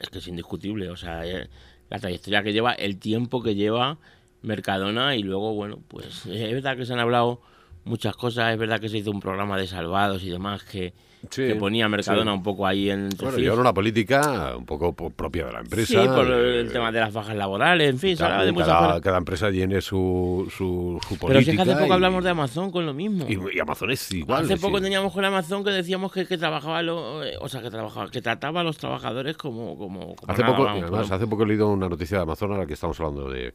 es 0.00 0.10
que 0.10 0.18
es 0.18 0.28
indiscutible. 0.28 0.90
O 0.90 0.96
sea, 0.96 1.26
eh, 1.26 1.48
la 1.90 1.98
trayectoria 1.98 2.42
que 2.42 2.52
lleva, 2.52 2.72
el 2.72 2.98
tiempo 2.98 3.42
que 3.42 3.54
lleva 3.54 3.98
Mercadona 4.42 5.16
y 5.16 5.22
luego, 5.22 5.54
bueno, 5.54 5.80
pues 5.88 6.26
es 6.26 6.52
verdad 6.52 6.76
que 6.76 6.86
se 6.86 6.92
han 6.92 7.00
hablado 7.00 7.40
muchas 7.84 8.16
cosas, 8.16 8.52
es 8.52 8.58
verdad 8.58 8.80
que 8.80 8.88
se 8.88 8.98
hizo 8.98 9.10
un 9.10 9.20
programa 9.20 9.56
de 9.56 9.66
salvados 9.66 10.22
y 10.22 10.30
demás 10.30 10.64
que, 10.64 10.92
Sí, 11.30 11.46
que 11.48 11.54
ponía 11.56 11.88
Mercadona 11.88 12.30
sí. 12.32 12.36
un 12.36 12.42
poco 12.42 12.66
ahí 12.66 12.90
en 12.90 13.06
el 13.06 13.16
Bueno, 13.16 13.60
una 13.60 13.72
política 13.72 14.54
un 14.56 14.64
poco 14.66 14.92
po- 14.92 15.10
propia 15.10 15.46
de 15.46 15.52
la 15.52 15.60
empresa. 15.60 16.02
Sí, 16.02 16.08
por 16.08 16.26
eh, 16.30 16.60
el 16.60 16.72
tema 16.72 16.90
de 16.92 17.00
las 17.00 17.12
bajas 17.12 17.36
laborales, 17.36 17.90
en 17.90 17.98
fin, 17.98 18.16
se 18.16 18.24
hablaba 18.24 18.44
de 18.44 18.52
muchas 18.52 18.68
cada, 18.68 18.86
cosas. 18.86 19.00
cada 19.02 19.18
empresa 19.18 19.50
tiene 19.50 19.80
su, 19.80 20.46
su, 20.56 20.98
su 21.08 21.16
política. 21.16 21.26
Pero 21.28 21.40
si 21.42 21.50
es 21.50 21.56
que 21.56 21.62
hace 21.62 21.72
poco 21.74 21.86
y- 21.88 21.92
hablamos 21.92 22.24
de 22.24 22.30
Amazon 22.30 22.70
con 22.70 22.86
lo 22.86 22.94
mismo. 22.94 23.26
Y, 23.28 23.56
y 23.56 23.60
Amazon 23.60 23.90
es 23.90 24.12
igual. 24.12 24.44
hace 24.44 24.56
poco 24.56 24.80
teníamos 24.80 25.12
con 25.12 25.24
Amazon 25.24 25.64
que 25.64 25.70
decíamos 25.70 26.12
que, 26.12 26.26
que 26.26 26.38
trabajaba 26.38 26.82
lo- 26.82 27.24
eh, 27.24 27.34
o 27.40 27.48
sea, 27.48 27.62
que 27.62 27.70
trabajaba, 27.70 28.10
que 28.10 28.20
trataba 28.22 28.60
a 28.60 28.64
los 28.64 28.76
trabajadores 28.76 29.36
como, 29.36 29.76
como, 29.78 30.14
como 30.16 30.32
Hace 30.32 30.42
nada, 30.42 30.54
poco, 30.54 30.64
vamos, 30.66 30.82
además, 30.82 31.02
como- 31.02 31.14
hace 31.16 31.26
poco 31.26 31.42
he 31.42 31.46
leído 31.46 31.68
una 31.68 31.88
noticia 31.88 32.16
de 32.18 32.22
Amazon 32.24 32.52
a 32.52 32.58
la 32.58 32.66
que 32.66 32.74
estamos 32.74 32.98
hablando 33.00 33.30
de. 33.30 33.54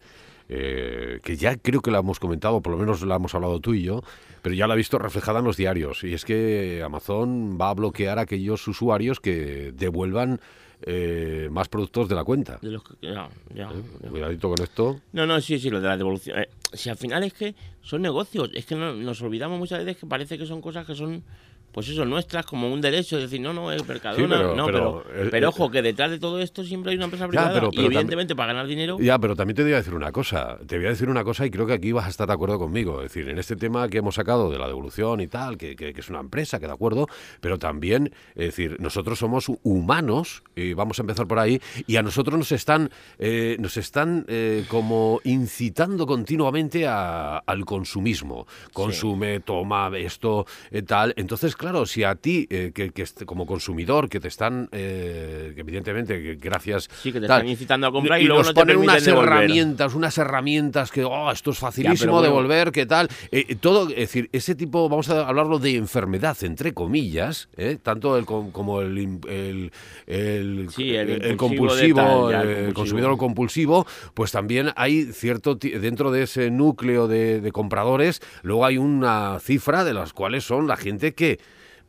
Eh, 0.50 1.20
que 1.24 1.38
ya 1.38 1.56
creo 1.58 1.82
que 1.82 1.92
la 1.92 2.00
hemos 2.00 2.20
comentado, 2.20 2.62
por 2.62 2.74
lo 2.74 2.80
menos 2.80 3.02
la 3.04 3.16
hemos 3.16 3.34
hablado 3.36 3.60
tú 3.60 3.74
y 3.74 3.84
yo, 3.84 4.02
pero 4.42 4.56
ya 4.56 4.68
la 4.68 4.74
he 4.74 4.78
visto 4.78 4.98
reflejada 5.00 5.40
en 5.40 5.46
los 5.46 5.58
diarios. 5.58 6.04
Y 6.04 6.14
es 6.14 6.26
que 6.26 6.82
Amazon 6.84 7.58
va 7.60 7.70
a 7.70 7.74
bloquear 7.76 8.18
a 8.20 8.24
aquellos 8.24 8.68
usuarios 8.68 9.20
que 9.20 9.72
devuelvan 9.74 10.40
eh, 10.82 11.50
más 11.52 11.68
productos 11.68 12.08
de 12.08 12.16
la 12.16 12.24
cuenta. 12.24 12.58
de 12.62 12.72
los 12.72 12.84
que- 12.84 12.94
ya, 13.02 13.30
ya, 13.54 13.70
ya. 14.02 14.10
Cuidadito 14.10 14.48
con 14.50 14.64
esto. 14.64 15.02
No, 15.12 15.26
no, 15.26 15.42
sí, 15.42 15.60
sí, 15.60 15.70
lo 15.70 15.82
de 15.82 15.88
la 15.90 15.98
devolución. 15.98 16.40
Eh, 16.40 16.48
si 16.72 16.90
al 16.90 16.96
final 16.96 17.24
es 17.26 17.34
que 17.34 17.54
son 17.82 18.02
negocios, 18.02 18.50
es 18.54 18.66
que 18.66 18.76
no- 18.76 18.94
nos 18.94 19.22
olvidamos 19.22 19.60
muchas 19.60 19.80
veces 19.84 19.98
que 20.02 20.08
parece 20.08 20.38
que 20.38 20.46
son 20.46 20.62
cosas 20.62 20.86
que 20.88 20.96
son, 20.96 21.22
pues 21.72 21.88
eso, 21.90 22.06
nuestras, 22.06 22.46
como 22.46 22.72
un 22.72 22.82
derecho, 22.82 23.18
es 23.18 23.24
decir, 23.24 23.40
no, 23.42 23.54
no, 23.54 23.72
es 23.72 23.88
Mercadona, 23.88 24.38
pero- 24.38 24.56
no, 24.56 24.66
pero, 24.66 25.04
pero, 25.08 25.24
eh, 25.26 25.30
pero, 25.32 25.50
ojo, 25.50 25.70
que 25.72 25.82
detrás 25.82 26.12
de 26.12 26.20
todo 26.20 26.40
esto 26.40 26.64
siempre 26.64 26.92
hay 26.92 26.96
una 26.98 27.06
empresa 27.06 27.28
privada 27.28 27.54
y 27.72 27.86
evidentemente 27.86 28.36
para 28.36 28.54
ganar 28.54 28.68
dinero, 28.68 28.98
Ya, 29.00 29.18
pero 29.20 29.36
también 29.36 29.56
te 29.56 29.64
voy 29.64 29.74
a 29.74 29.78
decir 29.78 29.94
una 29.94 30.12
cosa. 30.12 30.58
Te 30.68 30.78
voy 30.78 30.88
a 30.88 30.90
decir 30.90 31.10
una 31.10 31.24
cosa 31.24 31.46
y 31.46 31.52
creo 31.52 31.66
que 31.68 31.74
aquí 31.74 31.92
vas 31.92 32.06
a 32.06 32.10
estar 32.10 32.28
de 32.28 32.34
acuerdo 32.34 32.58
conmigo. 32.60 33.02
Es 33.02 33.14
decir, 33.14 33.30
en 33.30 33.38
este 33.40 33.56
tema 33.56 33.88
que 33.90 34.00
hemos 34.00 34.16
sacado 34.16 34.50
de 34.52 34.58
la 34.58 34.68
devolución 34.68 35.22
y 35.22 35.28
tal, 35.28 35.58
que, 35.58 35.76
que- 35.76 35.94
que 35.94 36.00
es 36.02 36.10
una 36.10 36.20
empresa, 36.20 36.60
que 36.60 36.66
de 36.68 36.74
acuerdo, 36.74 37.08
pero 37.42 37.58
también, 37.60 38.12
es 38.36 38.46
decir, 38.48 38.78
nosotros 38.80 39.20
somos 39.20 39.48
humanos, 39.64 40.44
y 40.56 40.74
vamos 40.74 41.00
a 41.00 41.04
empezar 41.04 41.28
por 41.28 41.40
ahí, 41.40 41.62
y 41.88 41.96
a 41.96 42.02
nosotros 42.04 42.38
nos 42.38 42.52
están, 42.52 42.90
eh, 43.18 43.56
nos 43.60 43.78
están 43.78 44.26
eh, 44.28 44.66
como 44.68 45.20
incitando 45.24 46.06
continuamente 46.06 46.88
a- 46.88 47.38
al 47.38 47.66
consumismo. 47.66 48.48
Consume, 48.74 49.40
toma 49.40 49.92
esto, 49.98 50.46
eh, 50.72 50.82
tal. 50.82 51.14
Entonces, 51.18 51.56
claro, 51.60 51.86
si 51.86 52.06
a 52.06 52.16
ti, 52.16 52.48
eh, 52.50 52.72
que, 52.74 52.94
como 53.26 53.46
consumidor, 53.46 54.08
que 54.08 54.22
te 54.22 54.30
están, 54.30 54.70
eh, 54.72 55.52
que 55.54 55.60
evidentemente, 55.60 56.24
que 56.24 56.36
gracias... 56.36 56.90
sí 57.04 57.12
que 57.12 57.20
te 57.20 57.28
tal, 57.28 57.40
están 57.40 57.50
incitando 57.50 57.88
a 57.88 57.92
comprar 57.92 58.22
y, 58.22 58.24
y 58.24 58.28
luego 58.28 58.40
nos 58.40 58.48
no 58.48 58.54
te 58.54 58.62
ponen 58.62 58.78
unas 58.78 59.04
devolver. 59.04 59.28
herramientas, 59.34 59.94
unas 59.94 60.18
herramientas 60.18 60.90
que, 60.90 61.04
oh, 61.04 61.30
esto 61.30 61.52
es 61.52 61.58
facilísimo 61.60 62.14
bueno. 62.14 62.28
de 62.28 62.30
volver, 62.34 62.72
¿qué 62.72 62.86
tal? 62.86 63.10
Eh, 63.32 63.56
todo, 63.56 63.90
es 63.90 63.96
decir, 63.98 64.30
ese 64.32 64.56
tipo, 64.56 64.88
vamos 64.88 65.10
a 65.10 65.28
hablarlo 65.28 65.60
de 65.60 65.76
enfermedad, 65.76 66.38
entre 66.44 66.74
comillas, 66.74 67.50
¿eh? 67.58 67.78
tanto 67.84 68.18
el 68.18 68.26
com- 68.26 68.52
como 68.52 68.80
el, 68.82 69.20
el, 69.28 69.72
el, 70.08 70.70
Sí, 70.70 70.96
el 70.96 71.36
compulsivo, 71.36 72.30
tal, 72.30 72.32
ya, 72.32 72.42
el 72.68 72.74
consumidor 72.74 73.18
compulsivo, 73.18 73.86
pues 74.14 74.32
también 74.32 74.72
hay 74.78 75.12
cierto, 75.12 75.56
dentro 75.56 76.10
de 76.12 76.24
ese 76.24 76.52
núcleo 76.52 77.10
de, 77.10 77.42
de 77.42 77.52
compradores, 77.52 78.22
luego 78.44 78.66
hay 78.66 78.78
una 78.78 79.40
cifra 79.42 79.84
de 79.84 79.94
las 79.94 80.14
cuales 80.14 80.46
son 80.46 80.66
la 80.66 80.78
gente 80.78 81.14
que 81.14 81.40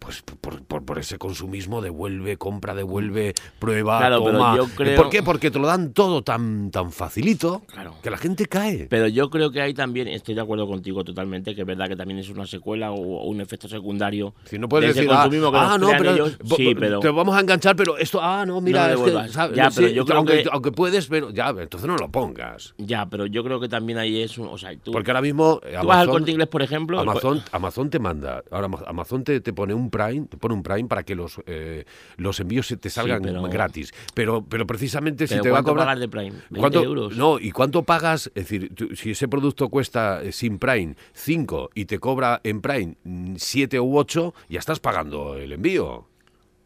pues 0.01 0.23
por, 0.23 0.63
por- 0.65 0.85
por 0.85 0.99
ese 0.99 1.19
consumismo 1.19 1.81
devuelve, 1.81 2.37
compra, 2.37 2.75
devuelve, 2.75 3.35
prueba, 3.61 3.99
Claro, 3.99 4.25
pero 4.25 4.57
yo 4.57 4.67
creo- 4.75 4.97
¿Por 4.97 5.11
qué? 5.11 5.23
Porque 5.23 5.51
te 5.53 5.59
lo 5.61 5.67
dan 5.69 5.93
todo 5.93 6.23
tan, 6.23 6.71
tan 6.73 6.91
facilito 6.91 7.63
Claro. 7.73 7.95
que 8.03 8.11
la 8.11 8.17
gente 8.17 8.47
cae. 8.47 8.87
Pero 8.91 9.07
yo 9.07 9.31
creo 9.31 9.51
que 9.53 9.61
hay 9.61 9.75
también, 9.75 10.09
estoy 10.09 10.35
de 10.35 10.41
acuerdo 10.41 10.67
contigo 10.67 11.05
totalmente, 11.05 11.55
que 11.55 11.61
es 11.61 11.67
verdad 11.67 11.87
que 11.87 11.97
también 11.97 12.19
es 12.19 12.29
una 12.31 12.47
secuela 12.47 12.91
o 12.91 13.25
un 13.29 13.41
efecto 13.41 13.69
secundario. 13.69 14.35
Si 14.45 14.59
no 14.59 14.69
puedes 14.69 14.95
de 14.95 15.03
decir, 15.03 15.11
ah, 15.15 15.29
que 15.31 15.37
ah, 15.55 15.77
no, 15.79 15.89
pero, 15.97 16.15
ellos. 16.15 16.39
Sí, 16.57 16.75
pero- 16.75 17.01
te 17.01 17.09
vamos 17.11 17.37
a 17.37 17.41
enganchar, 17.41 17.77
pero 17.77 17.97
esto, 17.99 18.21
ah, 18.23 18.45
no, 18.47 18.61
mira, 18.61 18.87
No 18.87 18.87
es 18.87 18.91
que, 19.01 19.05
devuelvas. 19.07 19.31
¿sabes? 19.33 19.57
Ya, 19.57 19.71
Sí, 19.71 19.77
pero 19.83 19.89
yo 19.93 20.05
creo 20.07 20.17
aunque, 20.19 20.43
que- 20.43 20.49
aunque 20.51 20.73
puedes, 20.73 21.07
pero 21.09 21.31
ya, 21.31 21.51
entonces 21.51 21.87
no 21.87 21.97
lo 21.97 22.09
pongas. 22.11 22.75
Ya, 22.79 23.07
pero 23.07 23.27
yo 23.27 23.45
creo 23.45 23.61
que 23.61 23.69
también 23.69 23.99
ahí 23.99 24.23
es 24.23 24.39
un. 24.39 24.49
O 24.49 24.57
sea, 24.59 24.75
tú, 24.83 24.93
Porque 24.93 25.11
ahora 25.11 25.21
mismo 25.21 25.61
tú 25.81 25.87
vas 25.87 25.99
al 25.99 26.09
corte 26.09 26.31
inglés, 26.31 26.49
por 26.49 26.63
ejemplo. 26.63 26.99
Amazon, 27.01 27.43
Amazon 27.53 27.91
te 27.91 27.99
manda, 27.99 28.43
ahora 28.51 28.67
Ama- 28.67 28.85
Amazon 28.87 29.25
te, 29.25 29.41
te 29.41 29.53
pone 29.53 29.75
un 29.75 29.90
un 29.91 30.09
Prime, 30.11 30.27
te 30.27 30.37
pone 30.37 30.55
un 30.55 30.63
Prime 30.63 30.89
para 30.89 31.03
que 31.03 31.15
los, 31.15 31.41
eh, 31.47 31.85
los 32.17 32.39
envíos 32.41 32.67
se 32.67 32.77
te 32.77 32.91
salgan 32.91 33.23
gratis. 33.51 33.93
Pero, 34.15 34.45
pero 34.45 34.67
precisamente 34.67 35.27
si 35.27 35.41
te 35.41 35.51
va 35.51 35.59
a 35.59 35.63
cobrar... 35.63 35.99
de 35.99 36.09
Prime? 36.09 36.37
¿Cuánto, 36.57 36.83
euros? 36.83 37.17
No, 37.17 37.39
¿y 37.39 37.51
cuánto 37.51 37.83
pagas? 37.83 38.31
Es 38.35 38.49
decir, 38.49 38.73
si 38.95 39.11
ese 39.11 39.29
producto 39.29 39.69
cuesta 39.69 40.23
eh, 40.23 40.33
sin 40.33 40.59
Prime 40.59 40.95
5 41.15 41.71
y 41.75 41.85
te 41.87 41.99
cobra 41.99 42.41
en 42.45 42.61
Prime 42.61 42.95
7 43.37 43.81
u 43.81 43.99
8, 43.99 44.35
ya 44.49 44.59
estás 44.59 44.81
pagando 44.81 45.37
el 45.37 45.53
envío. 45.53 46.10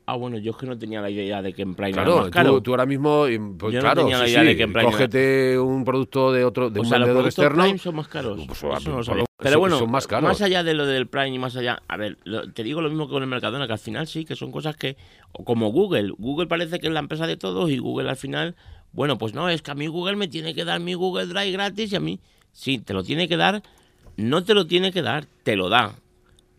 Ah, 0.06 0.16
bueno, 0.16 0.36
yo 0.36 0.50
es 0.50 0.56
que 0.58 0.66
no 0.66 0.76
tenía 0.76 1.00
la 1.00 1.08
idea 1.08 1.40
de 1.40 1.54
que 1.54 1.62
en 1.62 1.74
Prime 1.74 1.92
era 1.92 2.04
más 2.04 2.30
caro. 2.30 2.52
Tú, 2.54 2.60
tú 2.60 2.70
ahora 2.72 2.84
mismo, 2.84 3.24
pues, 3.58 3.72
yo 3.72 3.80
claro, 3.80 4.02
no 4.02 4.08
tenía 4.08 4.18
la 4.18 4.28
idea 4.28 4.42
de 4.42 4.56
que 4.56 4.62
en 4.64 4.72
Prime 4.74 4.90
cógete 4.90 5.58
un 5.58 5.82
producto 5.82 6.30
de 6.30 6.44
otro, 6.44 6.68
de 6.68 6.80
un 6.80 6.90
vendedor 6.90 7.24
externo. 7.24 7.62
Prime 7.62 7.78
son 7.78 7.94
más 7.94 8.08
caros. 8.08 8.38
Pues, 8.46 8.60
Pero 9.38 9.58
bueno, 9.58 9.78
son 9.78 9.90
más, 9.90 10.06
caros. 10.06 10.28
más, 10.28 10.42
allá 10.42 10.62
de 10.62 10.74
lo 10.74 10.84
del 10.84 11.06
Prime 11.06 11.30
y 11.30 11.38
más 11.38 11.56
allá, 11.56 11.82
a 11.88 11.96
ver, 11.96 12.18
te 12.52 12.62
digo 12.62 12.82
lo 12.82 12.90
mismo 12.90 13.06
que 13.06 13.12
con 13.12 13.22
el 13.22 13.30
Mercadona, 13.30 13.66
que 13.66 13.72
al 13.72 13.78
final 13.78 14.06
sí, 14.06 14.26
que 14.26 14.36
son 14.36 14.52
cosas 14.52 14.76
que, 14.76 14.98
como 15.32 15.72
Google, 15.72 16.12
Google 16.18 16.48
parece 16.48 16.80
que 16.80 16.88
es 16.88 16.92
la 16.92 17.00
empresa 17.00 17.26
de 17.26 17.38
todos 17.38 17.70
y 17.70 17.78
Google 17.78 18.10
al 18.10 18.16
final, 18.16 18.56
bueno, 18.92 19.16
pues 19.16 19.32
no, 19.32 19.48
es 19.48 19.62
que 19.62 19.70
a 19.70 19.74
mí 19.74 19.86
Google 19.86 20.16
me 20.16 20.28
tiene 20.28 20.54
que 20.54 20.66
dar 20.66 20.80
mi 20.80 20.92
Google 20.92 21.26
Drive 21.26 21.50
gratis 21.50 21.92
y 21.92 21.96
a 21.96 22.00
mí, 22.00 22.20
sí, 22.52 22.78
te 22.78 22.92
lo 22.92 23.04
tiene 23.04 23.26
que 23.26 23.38
dar, 23.38 23.62
no 24.18 24.44
te 24.44 24.52
lo 24.52 24.66
tiene 24.66 24.92
que 24.92 25.00
dar, 25.00 25.24
te 25.44 25.56
lo 25.56 25.70
da, 25.70 25.94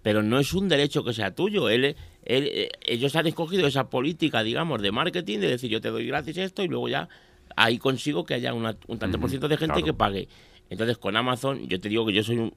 pero 0.02 0.24
no 0.24 0.40
es 0.40 0.54
un 0.54 0.68
derecho 0.68 1.04
que 1.04 1.14
sea 1.14 1.36
tuyo, 1.36 1.70
él 1.70 1.86
eh, 1.86 1.96
ellos 2.26 3.16
han 3.16 3.28
escogido 3.28 3.68
esa 3.68 3.90
política, 3.90 4.44
digamos, 4.44 4.82
de 4.82 4.92
marketing, 4.92 5.40
de 5.40 5.48
decir 5.50 5.70
yo 5.70 5.80
te 5.80 5.90
doy 5.90 6.08
gratis 6.08 6.38
esto 6.38 6.64
y 6.64 6.68
luego 6.68 6.90
ya 6.90 7.08
ahí 7.56 7.78
consigo 7.78 8.26
que 8.26 8.34
haya 8.34 8.54
un 8.54 9.00
tanto 9.00 9.20
por 9.20 9.30
ciento 9.30 9.48
de 9.48 9.58
gente 9.58 9.84
que 9.84 9.94
pague. 9.94 10.28
Entonces 10.70 10.98
con 10.98 11.16
Amazon, 11.16 11.68
yo 11.68 11.80
te 11.80 11.90
digo 11.90 12.06
que 12.06 12.14
yo 12.14 12.24
soy 12.24 12.38
un... 12.38 12.54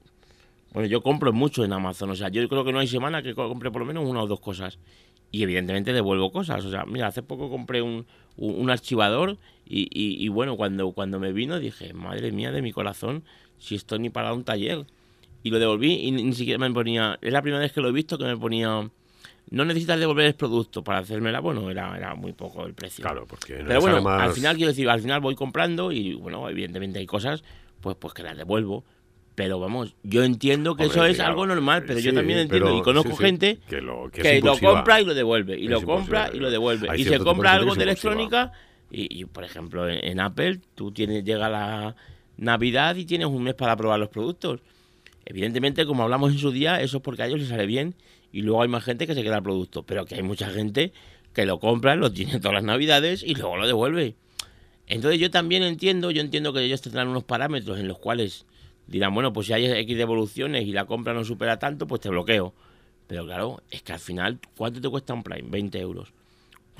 Bueno, 0.71 0.87
yo 0.87 1.01
compro 1.01 1.33
mucho 1.33 1.63
en 1.63 1.73
Amazon, 1.73 2.11
o 2.11 2.15
sea, 2.15 2.29
yo 2.29 2.47
creo 2.47 2.63
que 2.63 2.71
no 2.71 2.79
hay 2.79 2.87
semana 2.87 3.23
que 3.23 3.33
compre 3.33 3.71
por 3.71 3.81
lo 3.81 3.85
menos 3.85 4.07
una 4.07 4.21
o 4.21 4.27
dos 4.27 4.39
cosas. 4.39 4.77
Y 5.31 5.43
evidentemente 5.43 5.93
devuelvo 5.93 6.31
cosas, 6.31 6.65
o 6.65 6.71
sea, 6.71 6.85
mira, 6.85 7.07
hace 7.07 7.21
poco 7.21 7.49
compré 7.49 7.81
un, 7.81 8.05
un, 8.37 8.69
archivador 8.69 9.37
y, 9.67 9.87
y, 9.91 10.27
bueno, 10.29 10.57
cuando, 10.57 10.91
cuando 10.91 11.19
me 11.19 11.31
vino 11.31 11.59
dije, 11.59 11.93
madre 11.93 12.31
mía 12.31 12.51
de 12.51 12.63
mi 12.63 12.71
corazón, 12.71 13.23
si 13.59 13.75
esto 13.75 13.99
ni 13.99 14.09
para 14.09 14.33
un 14.33 14.43
taller. 14.43 14.85
Y 15.43 15.51
lo 15.51 15.59
devolví 15.59 15.93
y 15.93 16.11
ni 16.11 16.33
siquiera 16.33 16.57
me 16.57 16.71
ponía, 16.71 17.17
es 17.21 17.31
la 17.31 17.41
primera 17.41 17.61
vez 17.61 17.71
que 17.71 17.81
lo 17.81 17.89
he 17.89 17.91
visto 17.91 18.17
que 18.17 18.25
me 18.25 18.37
ponía 18.37 18.89
no 19.51 19.65
necesitas 19.65 19.99
devolver 19.99 20.27
el 20.27 20.35
producto 20.35 20.83
para 20.83 20.99
hacérmela, 20.99 21.39
bueno, 21.39 21.69
era, 21.71 21.95
era 21.97 22.15
muy 22.15 22.33
poco 22.33 22.65
el 22.65 22.73
precio. 22.73 23.03
Claro, 23.03 23.25
porque 23.27 23.63
Pero 23.65 23.81
bueno, 23.81 24.07
al 24.07 24.31
final 24.31 24.55
quiero 24.55 24.69
decir, 24.69 24.87
al 24.89 25.01
final 25.01 25.21
voy 25.21 25.35
comprando 25.35 25.91
y 25.91 26.13
bueno, 26.13 26.47
evidentemente 26.49 26.99
hay 26.99 27.05
cosas 27.05 27.43
pues 27.81 27.95
pues 27.99 28.13
que 28.13 28.23
las 28.23 28.37
devuelvo. 28.37 28.83
Pero 29.35 29.57
vamos, 29.57 29.95
yo 30.03 30.25
entiendo 30.25 30.75
que 30.75 30.83
eso 30.83 31.05
es 31.05 31.21
algo 31.21 31.47
normal, 31.47 31.85
pero 31.87 31.99
yo 31.99 32.13
también 32.13 32.39
entiendo 32.39 32.77
y 32.77 32.81
conozco 32.81 33.15
gente 33.15 33.57
que, 33.69 33.79
lo, 33.79 34.11
compra 34.59 34.99
y 34.99 35.05
lo 35.05 35.13
devuelve, 35.13 35.57
y 35.57 35.69
lo 35.69 35.81
compra 35.81 36.29
y 36.33 36.39
lo 36.39 36.51
devuelve. 36.51 36.89
y 36.97 37.05
se 37.05 37.19
compra 37.19 37.53
algo 37.53 37.73
de 37.73 37.83
electrónica 37.83 38.51
y, 38.91 39.23
por 39.25 39.45
ejemplo 39.45 39.87
en, 39.87 40.19
Apple 40.19 40.59
tú 40.75 40.91
tienes 40.91 41.23
llega 41.23 41.47
la 41.47 41.95
Navidad 42.35 42.97
y 42.97 43.05
tienes 43.05 43.27
un 43.27 43.43
mes 43.43 43.53
para 43.53 43.77
probar 43.77 43.99
los 43.99 44.09
productos. 44.09 44.59
Evidentemente, 45.25 45.85
como 45.85 46.03
hablamos 46.03 46.33
en 46.33 46.39
su 46.39 46.51
día, 46.51 46.81
eso 46.81 46.97
es 46.97 47.03
porque 47.03 47.23
a 47.23 47.27
ellos 47.27 47.39
les 47.39 47.49
sale 47.49 47.65
bien 47.65 47.95
y 48.31 48.41
luego 48.41 48.61
hay 48.61 48.67
más 48.67 48.83
gente 48.83 49.07
que 49.07 49.15
se 49.15 49.23
queda 49.23 49.37
el 49.37 49.43
producto, 49.43 49.83
pero 49.83 50.05
que 50.05 50.15
hay 50.15 50.23
mucha 50.23 50.49
gente 50.49 50.93
que 51.33 51.45
lo 51.45 51.59
compra, 51.59 51.95
lo 51.95 52.11
tiene 52.11 52.39
todas 52.39 52.55
las 52.55 52.63
navidades 52.63 53.23
y 53.23 53.35
luego 53.35 53.57
lo 53.57 53.67
devuelve. 53.67 54.15
Entonces 54.87 55.19
yo 55.19 55.29
también 55.29 55.63
entiendo, 55.63 56.11
yo 56.11 56.21
entiendo 56.21 56.51
que 56.51 56.61
ellos 56.63 56.81
tendrán 56.81 57.07
unos 57.07 57.23
parámetros 57.23 57.79
en 57.79 57.87
los 57.87 57.99
cuales 57.99 58.45
dirán, 58.87 59.13
bueno, 59.13 59.31
pues 59.31 59.47
si 59.47 59.53
hay 59.53 59.65
X 59.65 59.97
devoluciones 59.97 60.65
y 60.65 60.71
la 60.71 60.85
compra 60.85 61.13
no 61.13 61.23
supera 61.23 61.59
tanto, 61.59 61.87
pues 61.87 62.01
te 62.01 62.09
bloqueo. 62.09 62.53
Pero 63.07 63.25
claro, 63.25 63.61
es 63.69 63.81
que 63.81 63.93
al 63.93 63.99
final, 63.99 64.39
¿cuánto 64.57 64.81
te 64.81 64.89
cuesta 64.89 65.13
un 65.13 65.23
Prime? 65.23 65.49
20 65.49 65.79
euros. 65.79 66.13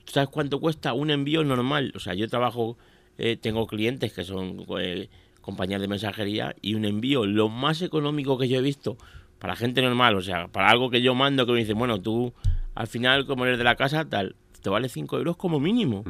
¿Tú 0.05 0.13
sabes 0.13 0.29
cuánto 0.29 0.59
cuesta 0.59 0.93
un 0.93 1.11
envío 1.11 1.43
normal? 1.43 1.93
O 1.95 1.99
sea, 1.99 2.15
yo 2.15 2.27
trabajo, 2.27 2.77
eh, 3.17 3.37
tengo 3.39 3.67
clientes 3.67 4.11
que 4.11 4.23
son 4.23 4.65
eh, 4.79 5.07
compañías 5.41 5.81
de 5.81 5.87
mensajería 5.87 6.55
y 6.61 6.73
un 6.73 6.85
envío, 6.85 7.25
lo 7.25 7.49
más 7.49 7.81
económico 7.81 8.37
que 8.37 8.47
yo 8.47 8.57
he 8.57 8.61
visto 8.61 8.97
para 9.39 9.55
gente 9.55 9.81
normal, 9.81 10.15
o 10.15 10.22
sea, 10.22 10.48
para 10.48 10.69
algo 10.69 10.89
que 10.89 11.01
yo 11.01 11.15
mando 11.15 11.46
que 11.46 11.53
me 11.53 11.60
dice, 11.60 11.74
bueno, 11.74 12.00
tú 12.01 12.34
al 12.75 12.88
final 12.88 13.25
como 13.25 13.46
eres 13.46 13.58
de 13.58 13.63
la 13.63 13.75
casa, 13.75 14.08
tal, 14.08 14.36
te 14.62 14.69
vale 14.69 14.89
5 14.89 15.17
euros 15.17 15.38
como 15.38 15.60
mínimo. 15.60 16.03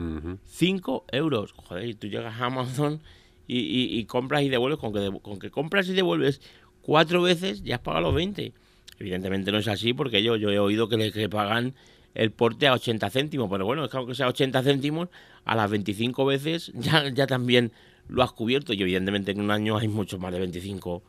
5 0.45 1.05
euros. 1.11 1.53
Joder, 1.53 1.87
y 1.87 1.93
tú 1.93 2.07
llegas 2.07 2.39
a 2.39 2.45
Amazon 2.45 2.99
y, 3.47 4.03
compras 4.05 4.43
y 4.43 4.49
devuelves, 4.49 4.79
con 4.79 4.93
que, 4.93 5.19
con 5.21 5.39
que 5.39 5.49
compras 5.49 5.87
y 5.89 5.93
devuelves 5.93 6.41
cuatro 6.81 7.21
veces, 7.21 7.63
ya 7.63 7.75
has 7.75 7.81
pagado 7.81 8.05
los 8.05 8.15
20. 8.15 8.53
Evidentemente 8.99 9.51
no 9.51 9.59
es 9.59 9.67
así 9.67 9.93
porque 9.93 10.21
yo, 10.21 10.35
yo 10.35 10.51
he 10.51 10.59
oído 10.59 10.89
que 10.89 10.97
le 10.97 11.29
pagan 11.29 11.73
el 12.15 12.31
porte 12.31 12.67
a 12.67 12.73
80 12.73 13.09
céntimos, 13.09 13.49
pero 13.49 13.65
bueno, 13.65 13.85
es 13.85 13.91
que 13.91 13.97
aunque 13.97 14.15
sea 14.15 14.27
80 14.27 14.63
céntimos, 14.63 15.09
a 15.45 15.55
las 15.55 15.69
25 15.69 16.25
veces 16.25 16.71
ya, 16.75 17.09
ya 17.09 17.27
también 17.27 17.71
lo 18.07 18.23
has 18.23 18.31
cubierto 18.31 18.73
y 18.73 18.81
evidentemente 18.81 19.31
en 19.31 19.41
un 19.41 19.51
año 19.51 19.77
hay 19.77 19.87
mucho 19.87 20.17
más 20.17 20.33
de 20.33 20.39
25 20.39 21.03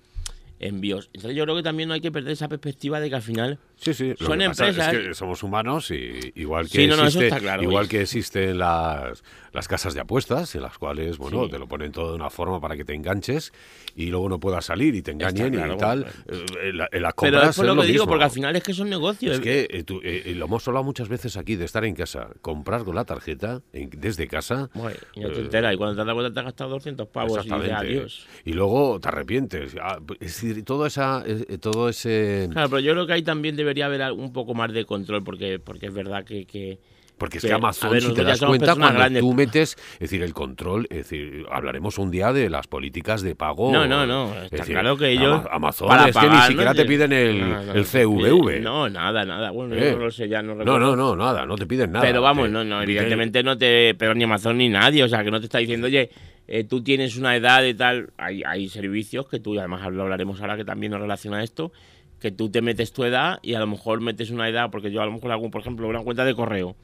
envíos. 0.61 1.11
Entonces 1.15 1.37
yo 1.37 1.45
creo 1.45 1.57
que 1.57 1.63
también 1.63 1.89
no 1.89 1.95
hay 1.95 2.01
que 2.01 2.13
perder 2.13 2.33
esa 2.33 2.49
perspectiva 2.49 3.01
de 3.01 3.09
que 3.09 3.17
al 3.17 3.23
final 3.23 3.59
sí, 3.77 3.95
sí. 3.95 4.15
son 4.19 4.41
empresas... 4.43 4.93
es 4.95 5.09
que 5.09 5.15
somos 5.15 5.43
humanos 5.43 5.91
y 5.91 6.33
igual 6.37 6.69
que, 6.69 6.85
existe, 6.85 7.31
igual 7.61 7.89
que 7.89 8.03
existen 8.03 8.59
las, 8.59 9.25
las 9.53 9.69
casas 9.69 9.95
de 9.95 10.01
apuestas 10.01 10.55
en 10.55 10.63
las 10.63 10.79
cuales, 10.79 11.19
bueno, 11.19 11.49
te 11.49 11.59
lo 11.59 11.67
ponen 11.67 11.93
todo 11.93 12.11
de 12.11 12.17
una 12.17 12.31
forma 12.31 12.61
para 12.61 12.77
que 12.77 12.85
te 12.85 12.95
enganches 12.95 13.53
y 13.97 14.07
luego 14.07 14.29
no 14.29 14.39
puedas 14.39 14.67
salir 14.67 14.95
y 14.95 15.03
te 15.03 15.13
engañen 15.13 15.55
y 15.55 15.77
tal. 15.77 16.07
Eh, 16.29 16.73
en, 16.93 17.03
las 17.03 17.15
compras 17.15 17.57
Pero 17.57 17.71
es 17.71 17.77
lo 17.77 17.83
que 17.83 17.89
digo, 17.89 18.07
porque 18.07 18.25
al 18.25 18.31
final 18.31 18.55
es 18.55 18.63
que 18.63 18.75
son 18.75 18.89
negocios. 18.91 19.37
Es 19.37 19.41
que 19.41 19.67
eh, 19.71 19.85
eh, 20.03 20.35
lo 20.37 20.45
hemos 20.45 20.67
hablado 20.69 20.85
muchas 20.85 21.09
veces 21.09 21.37
aquí 21.37 21.57
de 21.57 21.65
estar 21.65 21.85
en 21.85 21.95
casa, 21.95 22.29
comprar 22.43 22.85
con 22.85 22.95
la 22.95 23.05
tarjeta 23.05 23.63
desde 23.73 24.29
casa. 24.29 24.71
y 25.15 25.21
no 25.21 25.31
te 25.31 25.41
enteras 25.41 25.75
y 25.75 25.77
cuando 25.77 25.97
te 25.97 26.07
das 26.07 26.15
cuenta 26.15 26.33
te 26.33 26.41
has 26.41 26.47
gastado 26.47 26.71
200 26.71 27.09
pavos 27.09 27.47
y 27.47 27.51
adiós. 27.51 28.27
Y 28.45 28.53
luego 28.53 29.01
te 29.01 29.09
arrepientes. 29.09 29.77
Ah, 29.81 29.99
es 30.21 30.43
decir, 30.51 30.65
todo, 30.65 30.87
esa, 30.87 31.25
todo 31.61 31.89
ese... 31.89 32.49
Claro, 32.53 32.71
pero 32.71 32.81
yo 32.81 32.93
creo 32.93 33.07
que 33.07 33.13
ahí 33.15 33.23
también 33.23 33.57
debería 33.57 33.87
haber 33.87 34.13
un 34.13 34.33
poco 34.33 34.55
más 34.55 34.73
de 34.73 34.85
control 34.85 35.25
porque, 35.25 35.59
porque 35.59 35.87
es 35.87 35.95
verdad 35.95 36.25
que, 36.25 36.47
que 36.47 36.79
porque 37.21 37.37
es 37.37 37.45
que, 37.45 37.53
Amazon, 37.53 38.01
si 38.01 38.15
te 38.15 38.25
das 38.25 38.41
cuenta, 38.41 38.75
cuando 38.75 39.21
tú 39.21 39.35
metes, 39.35 39.77
es 39.93 39.99
decir, 40.01 40.23
el 40.23 40.33
control, 40.33 40.87
es 40.89 40.97
decir, 41.11 41.45
hablaremos 41.51 41.99
un 41.99 42.11
día 42.11 42.33
de 42.33 42.49
las 42.49 42.67
políticas 42.67 43.21
de 43.21 43.35
pago. 43.35 43.71
No, 43.71 43.87
no, 43.87 44.07
no. 44.07 44.35
Está 44.43 44.65
claro 44.65 44.97
que 44.97 45.11
ellos. 45.11 45.43
Amazon 45.51 46.09
es 46.09 46.17
que 46.17 46.31
ni 46.31 46.39
siquiera 46.39 46.73
te 46.73 46.87
piden 46.87 47.13
el, 47.13 47.43
el 47.75 47.85
CVV. 47.85 48.63
No, 48.63 48.89
nada, 48.89 49.27
nada. 49.27 49.51
Bueno, 49.51 49.77
yo 49.77 49.93
no 49.93 50.05
lo 50.05 50.11
sé, 50.11 50.31
ya 50.31 50.41
no 50.41 50.55
recuerdo. 50.55 50.79
No, 50.79 50.97
no, 50.97 50.97
no, 50.97 51.15
nada, 51.15 51.45
no 51.45 51.57
te 51.57 51.67
piden 51.67 51.93
nada. 51.93 52.07
Pero 52.07 52.23
vamos, 52.23 52.49
no, 52.49 52.65
no, 52.65 52.83
evidentemente 52.83 53.43
no 53.43 53.59
te. 53.59 53.95
Pero 53.97 54.15
ni 54.15 54.25
Amazon 54.25 54.57
ni 54.57 54.71
nadie, 54.71 55.05
o 55.05 55.09
sea, 55.09 55.23
que 55.23 55.31
no 55.31 55.41
te 55.41 55.47
está 55.47 55.59
diciendo, 55.59 55.87
oye. 55.87 56.11
Eh, 56.53 56.65
tú 56.65 56.83
tienes 56.83 57.17
una 57.17 57.37
edad 57.37 57.63
y 57.63 57.75
tal, 57.75 58.11
hay, 58.17 58.43
hay 58.45 58.69
servicios 58.69 59.29
que 59.29 59.39
tú, 59.39 59.57
además 59.57 59.83
lo 59.93 60.03
hablaremos 60.03 60.41
ahora 60.41 60.57
que 60.57 60.65
también 60.65 60.91
nos 60.91 61.01
relaciona 61.01 61.37
a 61.37 61.45
esto, 61.45 61.71
que 62.19 62.33
tú 62.33 62.51
te 62.51 62.61
metes 62.61 62.93
tu 62.93 63.05
edad 63.05 63.39
y 63.41 63.55
a 63.55 63.61
lo 63.61 63.69
mejor 63.69 64.01
metes 64.01 64.31
una 64.31 64.49
edad, 64.49 64.69
porque 64.69 64.91
yo 64.91 65.01
a 65.01 65.07
lo 65.07 65.13
mejor 65.13 65.31
hago, 65.31 65.49
por 65.49 65.61
ejemplo, 65.61 65.87
una 65.87 66.01
cuenta 66.01 66.25
de 66.25 66.35
correo 66.35 66.75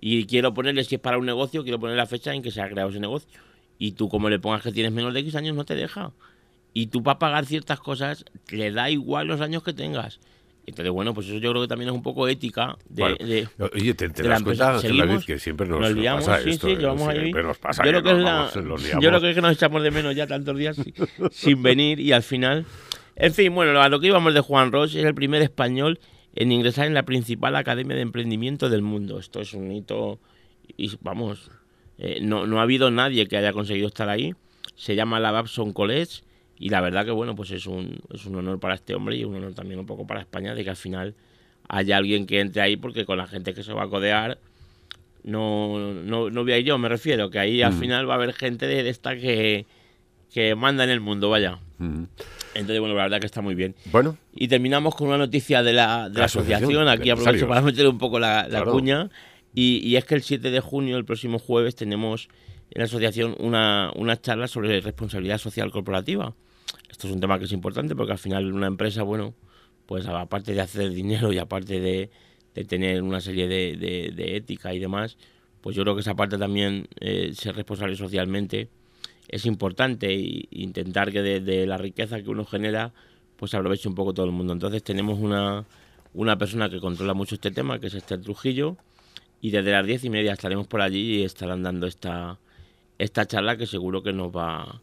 y 0.00 0.26
quiero 0.26 0.52
ponerle, 0.54 0.84
si 0.84 0.96
es 0.96 1.00
para 1.00 1.18
un 1.18 1.26
negocio, 1.26 1.62
quiero 1.62 1.80
poner 1.80 1.96
la 1.96 2.06
fecha 2.06 2.34
en 2.34 2.42
que 2.42 2.50
se 2.50 2.60
ha 2.60 2.68
creado 2.68 2.90
ese 2.90 3.00
negocio. 3.00 3.28
Y 3.78 3.92
tú, 3.92 4.08
como 4.08 4.28
le 4.30 4.38
pongas 4.38 4.62
que 4.62 4.72
tienes 4.72 4.92
menos 4.92 5.12
de 5.14 5.20
X 5.20 5.34
años, 5.34 5.54
no 5.56 5.64
te 5.64 5.74
deja. 5.74 6.12
Y 6.72 6.88
tú, 6.88 7.02
para 7.02 7.18
pagar 7.18 7.46
ciertas 7.46 7.80
cosas, 7.80 8.24
le 8.50 8.70
da 8.70 8.90
igual 8.90 9.26
los 9.26 9.40
años 9.40 9.62
que 9.62 9.72
tengas. 9.72 10.20
Entonces, 10.66 10.92
bueno, 10.92 11.14
pues 11.14 11.28
eso 11.28 11.38
yo 11.38 11.50
creo 11.50 11.62
que 11.62 11.68
también 11.68 11.90
es 11.90 11.94
un 11.94 12.02
poco 12.02 12.26
ética 12.26 12.76
de, 12.88 13.46
Oye, 13.72 13.94
¿te, 13.94 14.08
te 14.08 14.22
das 14.24 14.42
cuenta, 14.42 14.80
que 15.24 15.38
siempre 15.38 15.68
nos, 15.68 15.80
pasa 15.80 16.42
sí, 16.42 16.50
esto, 16.50 16.68
sí, 16.68 16.76
que 16.76 16.86
vamos 16.86 17.08
ahí. 17.08 17.32
Nos 17.32 17.58
pasa 17.58 17.84
yo, 17.84 17.90
creo 17.90 18.02
que, 18.02 18.10
es 18.10 18.18
la, 18.18 18.50
yo 19.00 19.08
creo 19.08 19.20
que 19.20 19.28
es 19.30 19.34
que 19.36 19.42
nos 19.42 19.52
echamos 19.52 19.82
de 19.84 19.92
menos 19.92 20.16
ya 20.16 20.26
tantos 20.26 20.56
días 20.58 20.76
sin, 21.30 21.62
venir 21.62 22.00
y 22.00 22.12
al 22.12 22.22
final... 22.22 22.66
En 23.14 23.32
fin, 23.32 23.54
bueno, 23.54 23.80
a 23.80 23.88
lo 23.88 23.98
que 24.00 24.08
íbamos 24.08 24.34
de 24.34 24.40
Juan 24.40 24.72
Roche 24.72 25.00
es 25.00 25.06
el 25.06 25.14
primer 25.14 25.40
español 25.40 26.00
en 26.36 26.52
ingresar 26.52 26.86
en 26.86 26.94
la 26.94 27.04
principal 27.04 27.56
academia 27.56 27.96
de 27.96 28.02
emprendimiento 28.02 28.68
del 28.68 28.82
mundo. 28.82 29.18
Esto 29.18 29.40
es 29.40 29.54
un 29.54 29.72
hito 29.72 30.20
y 30.76 30.92
vamos, 31.00 31.50
eh, 31.98 32.20
no, 32.22 32.46
no, 32.46 32.60
ha 32.60 32.62
habido 32.62 32.90
nadie 32.90 33.26
que 33.26 33.38
haya 33.38 33.52
conseguido 33.52 33.88
estar 33.88 34.08
ahí. 34.08 34.34
Se 34.76 34.94
llama 34.94 35.18
la 35.18 35.30
Babson 35.30 35.72
College 35.72 36.22
y 36.58 36.68
la 36.68 36.82
verdad 36.82 37.06
que 37.06 37.10
bueno, 37.10 37.34
pues 37.34 37.50
es 37.50 37.66
un, 37.66 37.98
es 38.12 38.26
un 38.26 38.36
honor 38.36 38.60
para 38.60 38.74
este 38.74 38.94
hombre 38.94 39.16
y 39.16 39.24
un 39.24 39.34
honor 39.34 39.54
también 39.54 39.80
un 39.80 39.86
poco 39.86 40.06
para 40.06 40.20
España 40.20 40.54
de 40.54 40.62
que 40.62 40.70
al 40.70 40.76
final 40.76 41.14
haya 41.68 41.96
alguien 41.96 42.26
que 42.26 42.40
entre 42.40 42.60
ahí 42.60 42.76
porque 42.76 43.06
con 43.06 43.16
la 43.16 43.26
gente 43.26 43.54
que 43.54 43.62
se 43.62 43.72
va 43.72 43.84
a 43.84 43.88
codear 43.88 44.38
no, 45.24 45.78
no, 45.94 46.30
no 46.30 46.42
voy 46.44 46.52
a 46.52 46.58
ir 46.58 46.66
yo, 46.66 46.78
me 46.78 46.88
refiero, 46.88 47.30
que 47.30 47.38
ahí 47.38 47.60
al 47.60 47.72
mm. 47.72 47.80
final 47.80 48.08
va 48.08 48.14
a 48.14 48.16
haber 48.16 48.32
gente 48.32 48.66
de, 48.66 48.88
esta 48.88 49.16
que, 49.16 49.66
que 50.32 50.54
manda 50.54 50.84
en 50.84 50.90
el 50.90 51.00
mundo, 51.00 51.30
vaya. 51.30 51.58
Mm. 51.78 52.04
Entonces, 52.56 52.80
bueno, 52.80 52.94
la 52.94 53.04
verdad 53.04 53.20
que 53.20 53.26
está 53.26 53.42
muy 53.42 53.54
bien. 53.54 53.74
Bueno. 53.92 54.16
Y 54.34 54.48
terminamos 54.48 54.94
con 54.94 55.08
una 55.08 55.18
noticia 55.18 55.62
de 55.62 55.72
la, 55.72 56.08
de 56.08 56.18
la, 56.18 56.24
asociación. 56.24 56.88
Aquí 56.88 57.10
aprovecho 57.10 57.48
para 57.48 57.62
meter 57.62 57.86
un 57.86 57.98
poco 57.98 58.18
la, 58.18 58.46
cuña. 58.70 59.10
Y, 59.54 59.96
es 59.96 60.04
que 60.04 60.14
el 60.14 60.22
7 60.22 60.50
de 60.50 60.60
junio, 60.60 60.96
el 60.96 61.04
próximo 61.04 61.38
jueves, 61.38 61.76
tenemos 61.76 62.28
en 62.70 62.80
la 62.80 62.84
asociación 62.84 63.34
una, 63.38 63.90
una 63.94 64.20
charla 64.20 64.48
sobre 64.48 64.80
responsabilidad 64.80 65.38
social 65.38 65.70
corporativa. 65.70 66.34
Esto 66.90 67.06
es 67.06 67.12
un 67.14 67.20
tema 67.20 67.38
que 67.38 67.44
es 67.44 67.52
importante 67.52 67.94
porque 67.94 68.12
al 68.12 68.18
final 68.18 68.52
una 68.52 68.66
empresa, 68.66 69.02
bueno, 69.02 69.34
pues 69.86 70.06
aparte 70.06 70.52
de 70.52 70.60
hacer 70.60 70.90
dinero 70.90 71.32
y 71.32 71.38
aparte 71.38 71.80
de, 71.80 72.10
de 72.54 72.64
tener 72.64 73.02
una 73.02 73.20
serie 73.20 73.48
de, 73.48 73.76
de, 74.14 74.36
ética 74.36 74.74
y 74.74 74.78
demás, 74.78 75.16
pues 75.60 75.76
yo 75.76 75.82
creo 75.82 75.94
que 75.94 76.00
esa 76.00 76.14
parte 76.14 76.38
también, 76.38 76.88
eh, 77.00 77.32
ser 77.34 77.56
responsable 77.56 77.96
socialmente, 77.96 78.68
es 79.28 79.46
importante 79.46 80.12
e 80.12 80.48
intentar 80.50 81.12
que 81.12 81.22
de, 81.22 81.66
la 81.66 81.78
riqueza 81.78 82.22
que 82.22 82.30
uno 82.30 82.44
genera, 82.44 82.92
pues 83.36 83.54
aproveche 83.54 83.88
un 83.88 83.94
poco 83.94 84.14
todo 84.14 84.26
el 84.26 84.32
mundo. 84.32 84.52
Entonces 84.52 84.82
tenemos 84.82 85.18
una, 85.18 85.64
una 86.14 86.38
persona 86.38 86.70
que 86.70 86.80
controla 86.80 87.14
mucho 87.14 87.34
este 87.34 87.50
tema, 87.50 87.78
que 87.78 87.88
es 87.88 87.94
Esther 87.94 88.20
Trujillo, 88.20 88.76
y 89.40 89.50
desde 89.50 89.72
las 89.72 89.86
diez 89.86 90.04
y 90.04 90.10
media 90.10 90.32
estaremos 90.32 90.66
por 90.66 90.80
allí 90.80 91.16
y 91.16 91.22
estarán 91.24 91.62
dando 91.62 91.86
esta, 91.86 92.38
esta 92.98 93.26
charla 93.26 93.56
que 93.56 93.66
seguro 93.66 94.02
que 94.02 94.12
nos 94.12 94.34
va, 94.34 94.80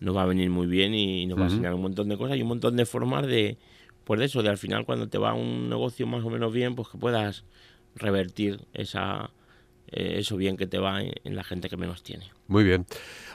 nos 0.00 0.16
va 0.16 0.22
a 0.22 0.26
venir 0.26 0.50
muy 0.50 0.66
bien 0.66 0.94
y 0.94 1.26
nos 1.26 1.38
va 1.38 1.42
a 1.42 1.48
enseñar 1.48 1.74
un 1.74 1.82
montón 1.82 2.08
de 2.08 2.16
cosas 2.16 2.36
y 2.36 2.42
un 2.42 2.48
montón 2.48 2.76
de 2.76 2.86
formas 2.86 3.26
de, 3.26 3.58
pues 4.04 4.20
de 4.20 4.26
eso, 4.26 4.42
de 4.42 4.48
al 4.48 4.58
final 4.58 4.86
cuando 4.86 5.08
te 5.08 5.18
va 5.18 5.34
un 5.34 5.68
negocio 5.68 6.06
más 6.06 6.24
o 6.24 6.30
menos 6.30 6.52
bien, 6.52 6.74
pues 6.74 6.88
que 6.88 6.98
puedas 6.98 7.44
revertir 7.96 8.60
esa, 8.72 9.30
eh, 9.92 10.16
eso 10.18 10.36
bien 10.36 10.56
que 10.56 10.66
te 10.66 10.78
va 10.78 11.02
en, 11.02 11.36
la 11.36 11.44
gente 11.44 11.68
que 11.68 11.76
menos 11.76 12.02
tiene. 12.02 12.30
Muy 12.48 12.64
bien. 12.64 12.86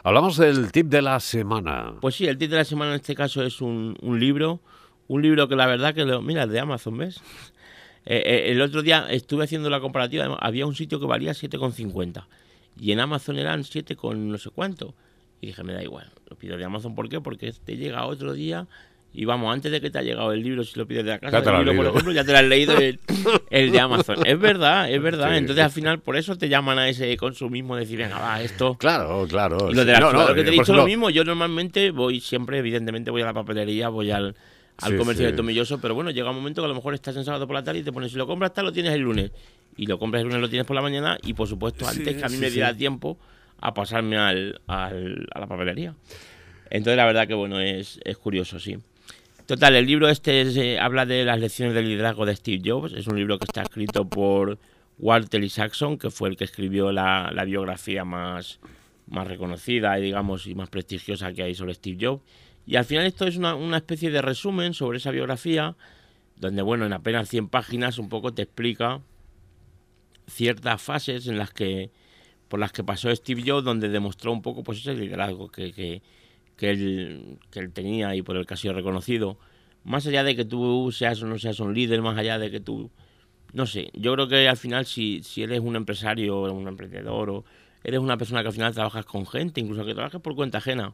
Hablamos 0.03 0.37
del 0.37 0.71
tip 0.71 0.87
de 0.87 1.01
la 1.01 1.19
semana. 1.19 1.95
Pues 2.01 2.15
sí, 2.15 2.27
el 2.27 2.37
tip 2.37 2.49
de 2.49 2.57
la 2.57 2.65
semana 2.65 2.91
en 2.91 2.97
este 2.97 3.15
caso 3.15 3.43
es 3.43 3.61
un, 3.61 3.97
un 4.01 4.19
libro, 4.19 4.61
un 5.07 5.21
libro 5.21 5.47
que 5.47 5.55
la 5.55 5.65
verdad 5.65 5.93
que 5.93 6.05
lo, 6.05 6.21
mira, 6.21 6.47
de 6.47 6.59
Amazon, 6.59 6.97
¿ves? 6.97 7.21
Eh, 8.07 8.21
eh, 8.23 8.51
el 8.51 8.61
otro 8.61 8.83
día 8.83 9.07
estuve 9.09 9.45
haciendo 9.45 9.67
la 9.67 9.79
comparativa, 9.79 10.37
había 10.39 10.67
un 10.67 10.75
sitio 10.75 10.99
que 10.99 11.07
valía 11.07 11.31
7,50 11.31 12.27
y 12.79 12.91
en 12.91 12.99
Amazon 12.99 13.39
eran 13.39 13.63
7 13.63 13.95
con 13.95 14.29
no 14.29 14.37
sé 14.37 14.51
cuánto. 14.51 14.93
Y 15.41 15.47
dije, 15.47 15.63
me 15.63 15.73
da 15.73 15.81
igual, 15.81 16.11
lo 16.29 16.37
pido 16.37 16.55
de 16.55 16.63
Amazon, 16.65 16.93
¿por 16.93 17.09
qué? 17.09 17.19
Porque 17.19 17.51
te 17.51 17.77
llega 17.77 18.05
otro 18.05 18.33
día 18.33 18.67
y 19.15 19.23
vamos, 19.25 19.53
antes 19.53 19.71
de 19.71 19.79
que 19.79 19.89
te 19.89 19.97
haya 19.97 20.09
llegado 20.09 20.33
el 20.33 20.43
libro, 20.43 20.63
si 20.63 20.77
lo 20.77 20.85
pides 20.85 21.05
de 21.05 21.11
la 21.11 21.19
casa, 21.19 21.37
el 21.37 21.65
libro, 21.65 21.75
por 21.75 21.85
ejemplo, 21.87 22.11
ya 22.11 22.25
te 22.25 22.33
lo 22.33 22.37
has 22.37 22.43
leído 22.43 22.77
el, 22.77 22.99
de 23.71 23.79
Amazon. 23.79 24.17
Es 24.25 24.37
verdad, 24.37 24.91
es 24.91 25.01
verdad. 25.01 25.37
Entonces 25.37 25.63
al 25.63 25.71
final, 25.71 25.99
por 25.99 26.17
eso 26.17 26.37
te 26.37 26.49
llaman 26.49 26.79
a 26.79 26.89
ese 26.89 27.15
consumismo, 27.15 27.77
decir, 27.77 27.97
venga, 27.97 28.19
va, 28.19 28.41
esto. 28.41 28.75
Claro, 28.75 29.25
claro. 29.27 29.71
Y 29.71 29.73
lo 29.73 29.85
de 29.85 29.93
la, 29.93 29.99
no, 29.99 30.33
que 30.33 30.43
te 30.43 30.49
he 30.49 30.51
dicho 30.51 30.73
lo 30.73 30.85
mismo, 30.85 31.09
yo 31.09 31.23
normalmente 31.23 31.91
voy 31.91 32.19
siempre, 32.19 32.59
evidentemente, 32.59 33.09
voy 33.09 33.21
a 33.21 33.25
la 33.25 33.33
papelería, 33.33 33.87
voy 33.87 34.11
al, 34.11 34.35
al 34.81 34.97
comercio 34.97 35.25
de 35.25 35.33
tomilloso, 35.33 35.79
pero 35.79 35.95
bueno, 35.95 36.11
llega 36.11 36.29
un 36.29 36.35
momento 36.35 36.61
que 36.61 36.65
a 36.65 36.69
lo 36.69 36.75
mejor 36.75 36.93
estás 36.93 37.15
en 37.15 37.23
sábado 37.23 37.47
por 37.47 37.55
la 37.55 37.63
tarde 37.63 37.79
y 37.79 37.83
te 37.83 37.93
pones, 37.93 38.11
si 38.11 38.17
lo 38.17 38.27
compras 38.27 38.53
tal, 38.53 38.65
lo 38.65 38.73
tienes 38.73 38.93
el 38.93 39.01
lunes. 39.01 39.31
Y 39.77 39.87
lo 39.87 39.97
compras 39.97 40.21
el 40.21 40.27
lunes, 40.27 40.41
lo 40.41 40.49
tienes 40.49 40.67
por 40.67 40.75
la 40.75 40.81
mañana 40.81 41.17
y 41.23 41.33
por 41.33 41.47
supuesto, 41.47 41.87
antes 41.87 42.15
que 42.15 42.25
a 42.25 42.29
mí 42.29 42.37
me 42.37 42.49
diera 42.49 42.73
tiempo 42.73 43.17
a 43.61 43.73
pasarme 43.73 44.17
al, 44.17 44.61
al, 44.67 45.25
a 45.33 45.39
la 45.39 45.47
papelería. 45.47 45.95
Entonces 46.69 46.97
la 46.97 47.05
verdad 47.05 47.27
que 47.27 47.33
bueno, 47.33 47.61
es, 47.61 47.99
es 48.03 48.17
curioso, 48.17 48.59
sí. 48.59 48.77
Total, 49.45 49.75
el 49.75 49.85
libro 49.85 50.09
este 50.09 50.41
eh, 50.41 50.79
habla 50.79 51.05
de 51.05 51.23
las 51.23 51.39
lecciones 51.39 51.75
del 51.75 51.87
liderazgo 51.87 52.25
de 52.25 52.35
Steve 52.35 52.63
Jobs. 52.65 52.93
Es 52.93 53.05
un 53.05 53.15
libro 53.15 53.37
que 53.37 53.45
está 53.45 53.61
escrito 53.61 54.09
por 54.09 54.57
Walter 54.97 55.43
Isaacson, 55.43 55.99
que 55.99 56.09
fue 56.09 56.29
el 56.29 56.35
que 56.35 56.45
escribió 56.45 56.91
la, 56.91 57.31
biografía 57.45 58.03
más, 58.03 58.59
más 59.05 59.27
reconocida 59.27 59.99
y 59.99 60.01
digamos 60.01 60.47
y 60.47 60.55
más 60.55 60.69
prestigiosa 60.71 61.31
que 61.31 61.43
hay 61.43 61.53
sobre 61.53 61.75
Steve 61.75 61.97
Jobs. 62.01 62.23
Y 62.65 62.77
al 62.77 62.85
final 62.85 63.05
esto 63.05 63.27
es 63.27 63.37
una, 63.37 63.77
especie 63.77 64.09
de 64.09 64.23
resumen 64.23 64.73
sobre 64.73 64.97
esa 64.97 65.11
biografía, 65.11 65.75
donde 66.37 66.63
bueno, 66.63 66.87
en 66.87 66.93
apenas 66.93 67.29
100 67.29 67.49
páginas 67.49 67.99
un 67.99 68.09
poco 68.09 68.33
te 68.33 68.41
explica 68.41 69.01
ciertas 70.25 70.81
fases 70.81 71.27
en 71.27 71.37
las 71.37 71.53
que 71.53 71.91
por 72.47 72.59
las 72.59 72.71
que 72.71 72.83
pasó 72.83 73.15
Steve 73.15 73.43
Jobs, 73.45 73.63
donde 73.63 73.89
demostró 73.89 74.31
un 74.31 74.41
poco 74.41 74.63
pues 74.63 74.79
ese 74.79 74.95
liderazgo 74.95 75.49
que, 75.49 76.01
que 76.57 76.69
él, 76.71 77.39
que 77.51 77.59
él 77.59 77.71
tenía 77.71 78.15
y 78.15 78.21
por 78.21 78.37
el 78.37 78.45
que 78.45 78.53
ha 78.53 78.57
sido 78.57 78.73
reconocido. 78.73 79.37
Más 79.83 80.07
allá 80.07 80.23
de 80.23 80.35
que 80.35 80.45
tú 80.45 80.91
seas 80.91 81.21
o 81.21 81.27
no 81.27 81.37
seas 81.37 81.59
un 81.59 81.73
líder, 81.73 82.01
más 82.01 82.17
allá 82.17 82.39
de 82.39 82.51
que 82.51 82.59
tú... 82.59 82.91
No 83.53 83.65
sé, 83.65 83.89
yo 83.93 84.13
creo 84.13 84.27
que 84.27 84.49
al 84.49 84.57
final 84.57 84.85
si, 84.85 85.23
si 85.23 85.43
eres 85.43 85.61
un 85.61 85.75
empresario 85.75 86.41
un 86.51 86.67
emprendedor 86.67 87.29
o 87.29 87.45
eres 87.83 87.99
una 87.99 88.17
persona 88.17 88.41
que 88.41 88.47
al 88.47 88.53
final 88.53 88.73
trabajas 88.73 89.05
con 89.05 89.25
gente, 89.25 89.61
incluso 89.61 89.85
que 89.85 89.93
trabajes 89.93 90.19
por 90.19 90.35
cuenta 90.35 90.57
ajena, 90.57 90.93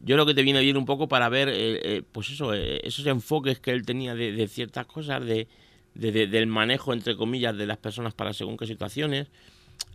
yo 0.00 0.14
creo 0.14 0.26
que 0.26 0.34
te 0.34 0.42
viene 0.42 0.60
bien 0.60 0.76
un 0.76 0.84
poco 0.84 1.08
para 1.08 1.28
ver, 1.28 1.48
eh, 1.48 1.80
eh, 1.82 2.02
pues 2.12 2.30
eso, 2.30 2.54
eh, 2.54 2.80
esos 2.84 3.06
enfoques 3.06 3.58
que 3.60 3.70
él 3.70 3.86
tenía 3.86 4.14
de, 4.14 4.46
ciertas 4.48 4.86
cosas, 4.86 5.24
de, 5.24 5.48
del 5.94 6.46
manejo, 6.46 6.92
entre 6.92 7.16
comillas, 7.16 7.56
de 7.56 7.66
las 7.66 7.78
personas 7.78 8.14
para 8.14 8.32
según 8.32 8.56
qué 8.56 8.66
situaciones, 8.66 9.28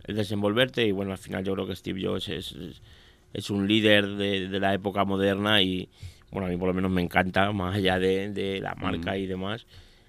el 0.04 0.16
desenvolverte 0.16 0.84
y 0.86 0.92
bueno, 0.92 1.12
al 1.12 1.18
final 1.18 1.44
yo 1.44 1.54
creo 1.54 1.66
que 1.66 1.76
Steve 1.76 2.02
Jobs 2.02 2.28
es 2.28 2.54
un 3.50 3.66
líder 3.66 4.06
de, 4.06 4.48
de, 4.48 4.60
la 4.60 4.74
época 4.74 5.04
moderna 5.04 5.60
y, 5.60 5.88
bueno, 6.30 6.46
a 6.46 6.50
mí 6.50 6.56
por 6.56 6.68
lo 6.68 6.74
menos 6.74 6.90
me 6.90 7.02
encanta, 7.02 7.50
más 7.52 7.76
allá 7.76 7.98
de, 7.98 8.30
de 8.30 8.60
la 8.60 8.74
marca 8.74 9.12
mm. 9.12 9.16
y 9.16 9.26
demás. 9.26 9.66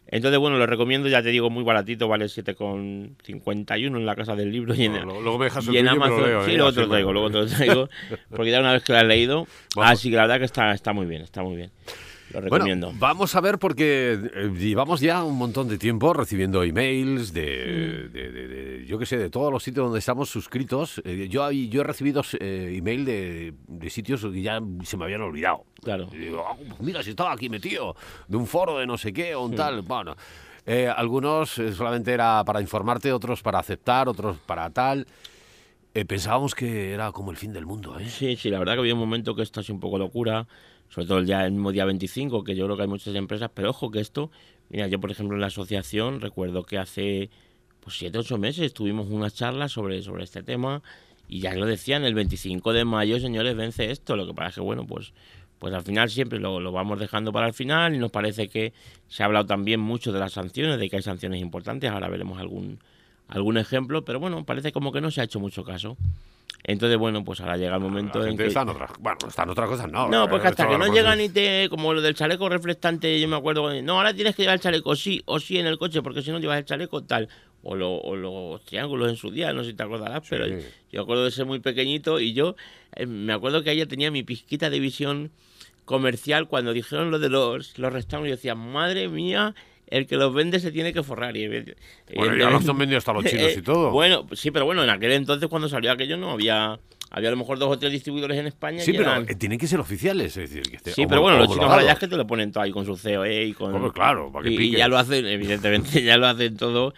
Entonces, 0.08 0.40
bueno, 0.40 0.58
lo 0.58 0.68
recomiendo, 0.68 1.10
ya 1.10 1.24
te 1.24 1.30
digo, 1.30 1.50
muy 1.50 1.64
baratito, 1.64 2.08
vale 2.08 2.26
7,51 2.26 3.86
en 3.86 4.06
la 4.06 4.16
casa 4.16 4.36
del 4.36 4.52
libro 4.52 4.76
y 4.76 4.86
en, 4.86 5.02
luego 5.02 5.40
me 5.40 5.46
dejas 5.46 5.68
y 5.68 5.78
en 5.78 5.88
Amazon. 5.88 6.46
sí, 6.46 6.52
¿eh? 6.52 6.58
luego 6.58 6.74
te 6.74 6.82
lo 6.82 6.90
traigo, 6.90 7.12
luego 7.12 7.32
te 7.32 7.38
lo 7.40 7.48
traigo, 7.48 7.90
porque 8.30 8.52
ya 8.52 8.60
una 8.60 8.74
vez 8.74 8.84
que 8.84 8.94
lo 8.94 9.00
has 9.00 9.06
leído, 9.06 9.48
así 9.82 10.12
que 10.12 10.16
la 10.16 10.24
verdad 10.24 10.38
que 10.38 10.46
está, 10.46 10.72
está 10.74 10.94
muy 10.94 11.08
bien, 11.08 11.24
está 11.24 11.42
muy 11.42 11.56
bien. 11.56 11.72
Lo 12.34 12.42
recomiendo. 12.42 12.88
Bueno, 12.88 13.00
vamos 13.00 13.36
a 13.36 13.42
ver 13.42 13.60
porque 13.60 14.14
eh, 14.14 14.52
llevamos 14.58 15.00
ya 15.00 15.24
un 15.24 15.38
montón 15.38 15.68
de 15.68 15.78
tiempo 15.78 16.14
recibiendo 16.14 16.64
emails 16.64 17.34
de, 17.34 18.84
mm. 18.84 18.88
yo 18.88 18.98
qué 18.98 19.06
sé, 19.06 19.18
de 19.18 19.30
todos 19.30 19.52
los 19.52 19.64
sitios 19.64 19.86
donde 19.86 20.00
estamos 20.00 20.30
suscritos. 20.30 21.02
Eh, 21.06 21.28
yo, 21.30 21.52
yo 21.52 21.82
he 21.82 21.84
recibido 21.84 22.24
eh, 22.40 22.74
email 22.78 23.06
de, 23.06 23.90
sitios 23.90 24.22
que 24.22 24.42
ya 24.42 24.60
se 24.84 24.98
me 24.98 25.06
habían 25.06 25.22
olvidado. 25.22 25.66
Claro. 25.82 26.08
digo, 26.12 26.44
ah, 26.48 26.56
pues 26.58 26.82
mira, 26.82 27.04
si 27.04 27.12
estaba 27.12 27.32
aquí 27.32 27.50
metido, 27.50 27.96
de 28.28 28.38
un 28.38 28.48
foro 28.48 28.80
de 28.80 28.88
no 28.88 28.98
sé 28.98 29.14
qué 29.14 29.36
o 29.36 29.46
un 29.46 29.56
tal. 29.56 29.84
Bueno, 29.84 30.16
algunos 30.96 31.50
solamente 31.52 32.12
era 32.12 32.44
para 32.44 32.60
informarte, 32.62 33.14
otros 33.14 33.44
para 33.44 33.60
aceptar, 33.60 34.10
otros 34.10 34.38
para 34.46 34.70
tal. 34.72 35.06
Pensábamos 36.04 36.56
que 36.56 36.92
era 36.92 37.14
como 37.14 37.32
el 37.32 37.38
fin 37.38 37.54
del 37.54 37.66
mundo, 37.66 37.98
¿eh? 37.98 38.10
Sí, 38.10 38.36
sí, 38.36 38.50
la 38.50 38.60
verdad 38.60 38.74
que 38.74 38.80
había 38.80 38.94
un 38.94 39.00
momento 39.00 39.34
que 39.36 39.44
esto 39.44 39.62
es 39.62 39.70
un 39.70 39.80
poco 39.80 39.98
locura 39.98 40.48
sobre 40.90 41.08
todo 41.08 41.18
el, 41.20 41.26
día, 41.26 41.46
el 41.46 41.52
mismo 41.52 41.72
día 41.72 41.86
25, 41.86 42.44
que 42.44 42.56
yo 42.56 42.66
creo 42.66 42.78
que 42.78 42.84
hay 42.84 42.88
muchas 42.88 43.16
empresas, 43.16 43.50
pero 43.54 43.70
ojo 43.70 43.92
que 43.92 44.00
esto, 44.00 44.32
mira, 44.70 44.88
yo 44.88 45.00
por 45.00 45.12
ejemplo 45.12 45.36
en 45.36 45.42
la 45.42 45.48
asociación 45.48 46.22
recuerdo 46.22 46.64
que 46.64 46.78
hace 46.78 47.30
pues 47.80 47.98
7 47.98 48.18
ocho 48.18 48.38
meses 48.38 48.74
tuvimos 48.74 49.08
una 49.10 49.30
charla 49.30 49.70
sobre, 49.70 50.02
sobre 50.02 50.24
este 50.24 50.44
tema 50.44 50.82
y 51.28 51.40
ya 51.40 51.54
lo 51.56 51.66
decían, 51.66 52.04
el 52.04 52.14
25 52.14 52.74
de 52.74 52.86
mayo, 52.86 53.20
señores, 53.20 53.56
vence 53.56 53.92
esto, 53.92 54.16
lo 54.16 54.28
que 54.28 54.34
pasa 54.34 54.50
es 54.50 54.56
que 54.56 54.62
bueno, 54.62 54.86
pues 54.86 55.14
pues 55.60 55.74
al 55.74 55.84
final 55.84 56.10
siempre 56.10 56.38
lo, 56.40 56.60
lo, 56.60 56.72
vamos 56.74 57.00
dejando 57.00 57.32
para 57.32 57.48
el 57.48 57.54
final 57.54 57.96
y 57.96 57.98
nos 57.98 58.12
parece 58.12 58.50
que 58.50 58.74
se 59.08 59.24
ha 59.24 59.26
hablado 59.26 59.46
también 59.46 59.80
mucho 59.80 60.12
de 60.12 60.20
las 60.20 60.34
sanciones, 60.34 60.78
de 60.78 60.90
que 60.90 60.98
hay 60.98 61.02
sanciones 61.02 61.42
importantes, 61.42 61.90
ahora 61.90 62.10
veremos 62.10 62.40
algún, 62.40 62.80
algún 63.28 63.58
ejemplo, 63.58 64.06
pero 64.06 64.20
bueno, 64.20 64.46
parece 64.46 64.72
como 64.72 64.92
que 64.92 65.02
no 65.02 65.12
se 65.12 65.22
ha 65.22 65.24
hecho 65.24 65.40
mucho 65.40 65.64
caso. 65.64 65.98
Entonces, 66.68 66.98
bueno, 66.98 67.24
pues 67.24 67.42
ahora 67.42 67.58
llega 67.58 67.76
el 67.76 67.82
momento 67.82 68.26
en 68.26 68.36
que... 68.36 68.48
Están 68.48 68.70
otras, 68.70 68.92
bueno, 69.00 69.20
están 69.28 69.50
otras 69.50 69.70
cosas, 69.70 69.92
no. 69.92 70.10
No, 70.10 70.28
pues 70.28 70.44
hasta 70.44 70.68
que 70.68 70.80
no 70.80 70.92
llegan 70.92 71.22
y 71.22 71.30
te... 71.30 71.70
Como 71.70 71.94
lo 71.94 72.02
del 72.02 72.16
chaleco 72.16 72.50
reflectante, 72.50 73.20
yo 73.20 73.28
me 73.28 73.36
acuerdo... 73.36 73.82
No, 73.84 73.98
ahora 73.98 74.16
tienes 74.16 74.36
que 74.36 74.42
llevar 74.42 74.56
el 74.56 74.62
chaleco 74.62 74.96
sí 74.96 75.22
o 75.26 75.40
sí 75.40 75.60
en 75.60 75.68
el 75.68 75.78
coche, 75.78 76.02
porque 76.02 76.24
si 76.24 76.32
no 76.32 76.40
llevas 76.40 76.58
el 76.58 76.66
chaleco 76.66 77.04
tal. 77.04 77.30
O, 77.62 77.76
los 77.76 78.64
triángulos 78.66 79.10
en 79.10 79.16
su 79.16 79.32
día, 79.32 79.54
no 79.54 79.64
sé 79.64 79.72
si 79.72 79.76
te 79.76 79.84
acordarás, 79.84 80.24
pero 80.30 80.46
yo 80.92 81.02
acuerdo 81.02 81.26
de 81.26 81.32
ser 81.32 81.46
muy 81.46 81.60
pequeñito 81.60 82.20
y 82.20 82.34
yo 82.34 82.56
eh, 82.96 83.08
me 83.08 83.34
acuerdo 83.34 83.64
que 83.64 83.72
ella 83.72 83.88
tenía 83.88 84.12
mi 84.12 84.22
pizquita 84.22 84.70
de 84.70 84.80
visión 84.80 85.32
comercial 85.84 86.48
cuando 86.48 86.74
dijeron 86.74 87.10
lo 87.10 87.18
de 87.18 87.30
los, 87.30 87.78
los 87.80 87.92
restaurantes. 87.92 88.30
Yo 88.30 88.36
decía, 88.36 88.56
madre 88.56 89.08
mía, 89.08 89.56
el 89.88 90.08
que 90.08 90.16
los 90.16 90.34
vende 90.34 90.60
se 90.60 90.72
tiene 90.72 90.94
que 90.94 91.04
forrar. 91.04 91.36
Y, 91.38 91.48
bueno, 92.16 92.36
ya 92.38 92.50
los 92.50 92.68
han 92.68 92.78
vendido 92.78 92.98
hasta 92.98 93.14
los 93.14 93.24
chinos 93.26 93.56
y 93.58 93.62
todo. 93.62 93.92
Bueno, 93.92 94.26
sí, 94.34 94.52
pero 94.52 94.66
bueno, 94.66 94.84
en 94.84 94.90
aquel 94.90 95.12
entonces 95.12 95.48
cuando 95.50 95.70
salió 95.70 95.92
aquello 95.92 96.18
no 96.18 96.32
había... 96.32 96.80
Había 97.12 97.30
a 97.30 97.32
lo 97.32 97.38
mejor 97.38 97.60
dos 97.60 97.70
o 97.70 97.80
tres 97.80 97.94
distribuidores 97.94 98.38
en 98.38 98.48
España. 98.48 98.82
Sí, 98.82 98.92
pero 98.92 99.16
eh, 99.16 99.36
tienen 99.36 99.58
que 99.58 99.68
ser 99.68 99.80
oficiales. 99.80 100.36
Es 100.36 100.50
decir, 100.50 100.64
que 100.64 100.92
sí, 100.92 101.06
pero 101.08 101.22
bueno, 101.22 101.38
los 101.38 101.48
chinos 101.48 101.70
ahora 101.70 101.84
ya 101.84 101.94
es 101.94 102.00
que 102.00 102.08
te 102.08 102.18
lo 102.18 102.28
ponen 102.28 102.52
todo 102.52 102.64
ahí 102.64 102.72
con 102.72 102.84
su 102.84 102.98
COE 102.98 103.46
y 103.46 103.54
con. 103.54 103.92
claro, 103.92 104.32
para 104.34 104.44
que 104.44 104.52
y, 104.52 104.72
ya 104.72 104.90
lo 104.90 104.98
hacen, 104.98 105.26
evidentemente, 105.26 106.04
ya 106.04 106.18
lo 106.18 106.28
hacen 106.28 106.58
todo. 106.58 106.94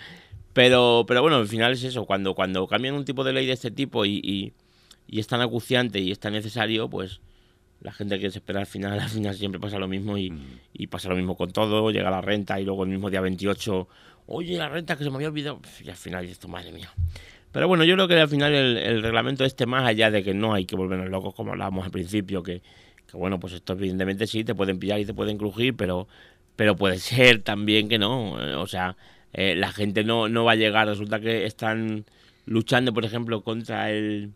Pero, 0.53 1.03
pero 1.07 1.21
bueno, 1.21 1.35
al 1.35 1.47
final 1.47 1.73
es 1.73 1.83
eso. 1.83 2.05
Cuando, 2.05 2.33
cuando 2.33 2.65
cambian 2.65 2.95
un 2.95 3.05
tipo 3.05 3.23
de 3.23 3.33
ley 3.33 3.45
de 3.45 3.51
este 3.51 3.69
tipo 3.69 4.05
y, 4.05 4.19
y, 4.23 4.53
y 5.07 5.19
es 5.19 5.27
tan 5.27 5.41
acuciante 5.41 5.99
y 5.99 6.11
es 6.11 6.19
tan 6.19 6.33
necesario, 6.33 6.89
pues 6.89 7.19
la 7.81 7.91
gente 7.91 8.19
que 8.19 8.31
se 8.31 8.39
espera 8.39 8.59
al 8.59 8.65
final, 8.65 8.99
al 8.99 9.09
final 9.09 9.35
siempre 9.35 9.59
pasa 9.59 9.77
lo 9.79 9.87
mismo 9.87 10.17
y, 10.17 10.33
y, 10.73 10.87
pasa 10.87 11.09
lo 11.09 11.15
mismo 11.15 11.35
con 11.35 11.51
todo, 11.51 11.91
llega 11.91 12.09
la 12.09 12.21
renta 12.21 12.59
y 12.59 12.65
luego 12.65 12.83
el 12.83 12.89
mismo 12.89 13.09
día 13.09 13.21
28, 13.21 13.87
oye, 14.27 14.57
la 14.57 14.69
renta 14.69 14.97
que 14.97 15.03
se 15.03 15.09
me 15.09 15.17
había 15.17 15.29
olvidado, 15.29 15.59
y 15.83 15.89
al 15.89 15.95
final 15.95 16.25
esto, 16.25 16.47
madre 16.47 16.71
mía. 16.71 16.91
Pero 17.51 17.67
bueno, 17.67 17.83
yo 17.83 17.95
creo 17.95 18.07
que 18.07 18.19
al 18.19 18.27
final 18.27 18.53
el, 18.53 19.01
reglamento 19.01 19.45
este, 19.45 19.65
más 19.65 19.83
allá 19.85 20.11
de 20.11 20.23
que 20.23 20.33
no 20.33 20.53
hay 20.53 20.65
que 20.65 20.75
volvernos 20.75 21.09
locos 21.09 21.33
como 21.33 21.51
hablábamos 21.51 21.85
al 21.85 21.91
principio, 21.91 22.43
que, 22.43 22.61
que 23.09 23.17
bueno, 23.17 23.39
pues 23.39 23.53
esto 23.53 23.73
evidentemente 23.73 24.27
sí, 24.27 24.43
te 24.43 24.53
pueden 24.53 24.79
pillar 24.79 24.99
y 24.99 25.05
te 25.05 25.13
pueden 25.13 25.37
crujir, 25.37 25.75
pero, 25.75 26.07
pero 26.55 26.75
puede 26.75 26.99
ser 26.99 27.41
también 27.41 27.89
que 27.89 27.97
no, 27.97 28.41
eh, 28.41 28.55
o 28.55 28.67
sea, 28.67 28.97
eh, 29.33 29.55
la 29.55 29.71
gente 29.71 30.03
no, 30.03 30.29
no 30.29 30.43
va 30.43 30.53
a 30.53 30.55
llegar, 30.55 30.87
resulta 30.87 31.19
que 31.19 31.45
están 31.45 32.05
luchando, 32.45 32.93
por 32.93 33.05
ejemplo, 33.05 33.41
contra 33.43 33.91
el 33.91 34.31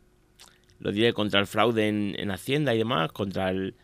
lo 0.82 0.92
diré, 0.92 1.14
contra 1.14 1.40
el 1.40 1.48
fraude 1.48 1.88
en, 1.88 2.32
Hacienda 2.32 2.74
y 2.74 2.80
demás, 2.80 3.12
contra 3.12 3.52
el, 3.52 3.76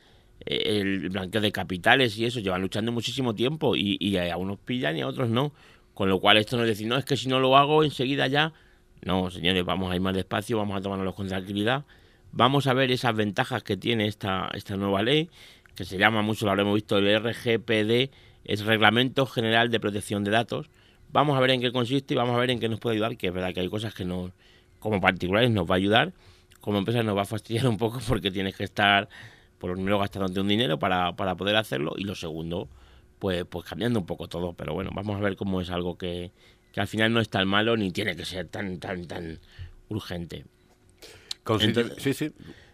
blanqueo 1.10 1.42
de 1.42 1.52
capitales 1.52 2.18
y 2.18 2.26
eso, 2.26 2.40
llevan 2.40 2.62
luchando 2.62 2.92
muchísimo 2.92 3.36
tiempo 3.36 3.76
y, 3.76 4.18
a 4.18 4.36
unos 4.38 4.60
pillan 4.60 4.98
y 4.98 5.02
a 5.02 5.08
otros 5.08 5.30
no. 5.30 5.54
Con 5.94 6.10
lo 6.10 6.20
cual 6.20 6.38
esto 6.38 6.58
no 6.58 6.64
es 6.64 6.70
decir, 6.70 6.88
no, 6.88 6.96
es 6.98 7.06
que 7.06 7.18
si 7.18 7.28
no 7.28 7.40
lo 7.40 7.58
hago 7.58 7.84
enseguida 7.84 8.28
ya... 8.28 8.54
No, 9.04 9.30
señores, 9.30 9.64
vamos 9.64 9.92
a 9.92 9.96
ir 9.96 10.02
más 10.02 10.16
despacio, 10.16 10.58
vamos 10.58 10.78
a 10.78 10.82
tomarnos 10.82 11.14
con 11.14 11.28
tranquilidad. 11.28 11.86
Vamos 12.32 12.68
a 12.68 12.74
ver 12.74 12.92
esas 12.92 13.16
ventajas 13.16 13.64
que 13.64 13.78
tiene 13.78 14.08
esta, 14.08 14.50
esta 14.54 14.76
nueva 14.76 15.04
ley, 15.04 15.30
que 15.76 15.86
se 15.86 15.98
llama 15.98 16.24
mucho, 16.24 16.46
lo 16.46 16.52
habremos 16.52 16.74
visto, 16.74 16.98
el 16.98 17.24
RGPD, 17.24 18.12
es 18.44 18.66
Reglamento 18.66 19.26
General 19.28 19.70
de 19.70 19.80
Protección 19.80 20.24
de 20.24 20.32
Datos. 20.32 20.70
Vamos 21.12 21.38
a 21.38 21.40
ver 21.40 21.52
en 21.52 21.62
qué 21.62 21.72
consiste 21.72 22.16
y 22.16 22.18
vamos 22.18 22.36
a 22.36 22.40
ver 22.40 22.50
en 22.50 22.60
qué 22.60 22.70
nos 22.70 22.80
puede 22.80 22.96
ayudar, 22.96 23.18
que 23.18 23.28
es 23.28 23.34
verdad 23.34 23.54
que 23.54 23.62
hay 23.62 23.70
cosas 23.70 23.94
que 23.94 24.04
no, 24.04 24.32
como 24.80 25.00
particulares 25.00 25.52
nos 25.52 25.70
va 25.70 25.76
a 25.76 25.78
ayudar, 25.78 26.14
como 26.62 26.80
empresa 26.80 27.04
nos 27.04 27.15
va 27.15 27.24
a 27.24 27.26
fastidiar 27.26 27.67
un 27.67 27.78
poco 27.78 28.00
porque 28.08 28.32
tienes 28.32 28.56
que 28.56 28.63
estar, 28.63 29.10
por 29.58 29.70
lo 29.70 29.76
primero, 29.76 30.00
gastándote 30.00 30.39
un 30.39 30.48
dinero 30.48 30.80
para, 30.80 31.15
para 31.15 31.36
poder 31.36 31.56
hacerlo 31.56 31.93
y 31.98 32.04
lo 32.04 32.15
segundo, 32.15 32.67
pues, 33.20 33.46
pues 33.46 33.65
cambiando 33.65 34.00
un 34.00 34.06
poco 34.06 34.28
todo. 34.28 34.54
Pero 34.54 34.74
bueno, 34.74 34.91
vamos 34.93 35.17
a 35.17 35.20
ver 35.20 35.36
cómo 35.36 35.62
es 35.62 35.70
algo 35.70 35.98
que, 35.98 36.32
que 36.72 36.82
al 36.82 36.88
final 36.88 37.13
no 37.13 37.20
es 37.20 37.30
tan 37.30 37.48
malo 37.48 37.78
ni 37.78 37.91
tiene 37.91 38.15
que 38.15 38.26
ser 38.26 38.48
tan, 38.48 38.80
tan, 38.80 39.08
tan 39.08 39.39
urgente. 39.89 40.46
sí, 41.98 42.13
sí. 42.13 42.32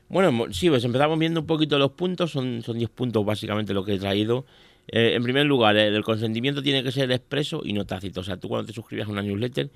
Bueno, 0.10 0.46
sí, 0.52 0.70
pues 0.70 0.84
empezamos 0.84 1.18
viendo 1.18 1.40
un 1.40 1.48
poquito 1.48 1.80
los 1.80 1.92
puntos, 1.92 2.32
son 2.32 2.62
10 2.62 2.90
puntos 2.90 3.26
básicamente 3.26 3.74
lo 3.74 3.84
que 3.84 3.96
he 3.96 4.00
traído. 4.00 4.46
Eh, 4.88 5.14
en 5.16 5.24
primer 5.24 5.46
lugar, 5.46 5.78
el, 5.78 6.04
consentimiento 6.04 6.62
tiene 6.62 6.84
que 6.84 6.92
ser 6.92 7.12
expreso 7.12 7.62
y 7.64 7.74
no 7.74 7.86
tácito. 7.86 8.22
O 8.22 8.24
sea, 8.24 8.38
tú 8.38 8.50
cuando 8.50 8.68
te 8.68 8.74
suscribes 8.74 9.08
a 9.08 9.12
una 9.12 9.22
newsletter, 9.22 9.70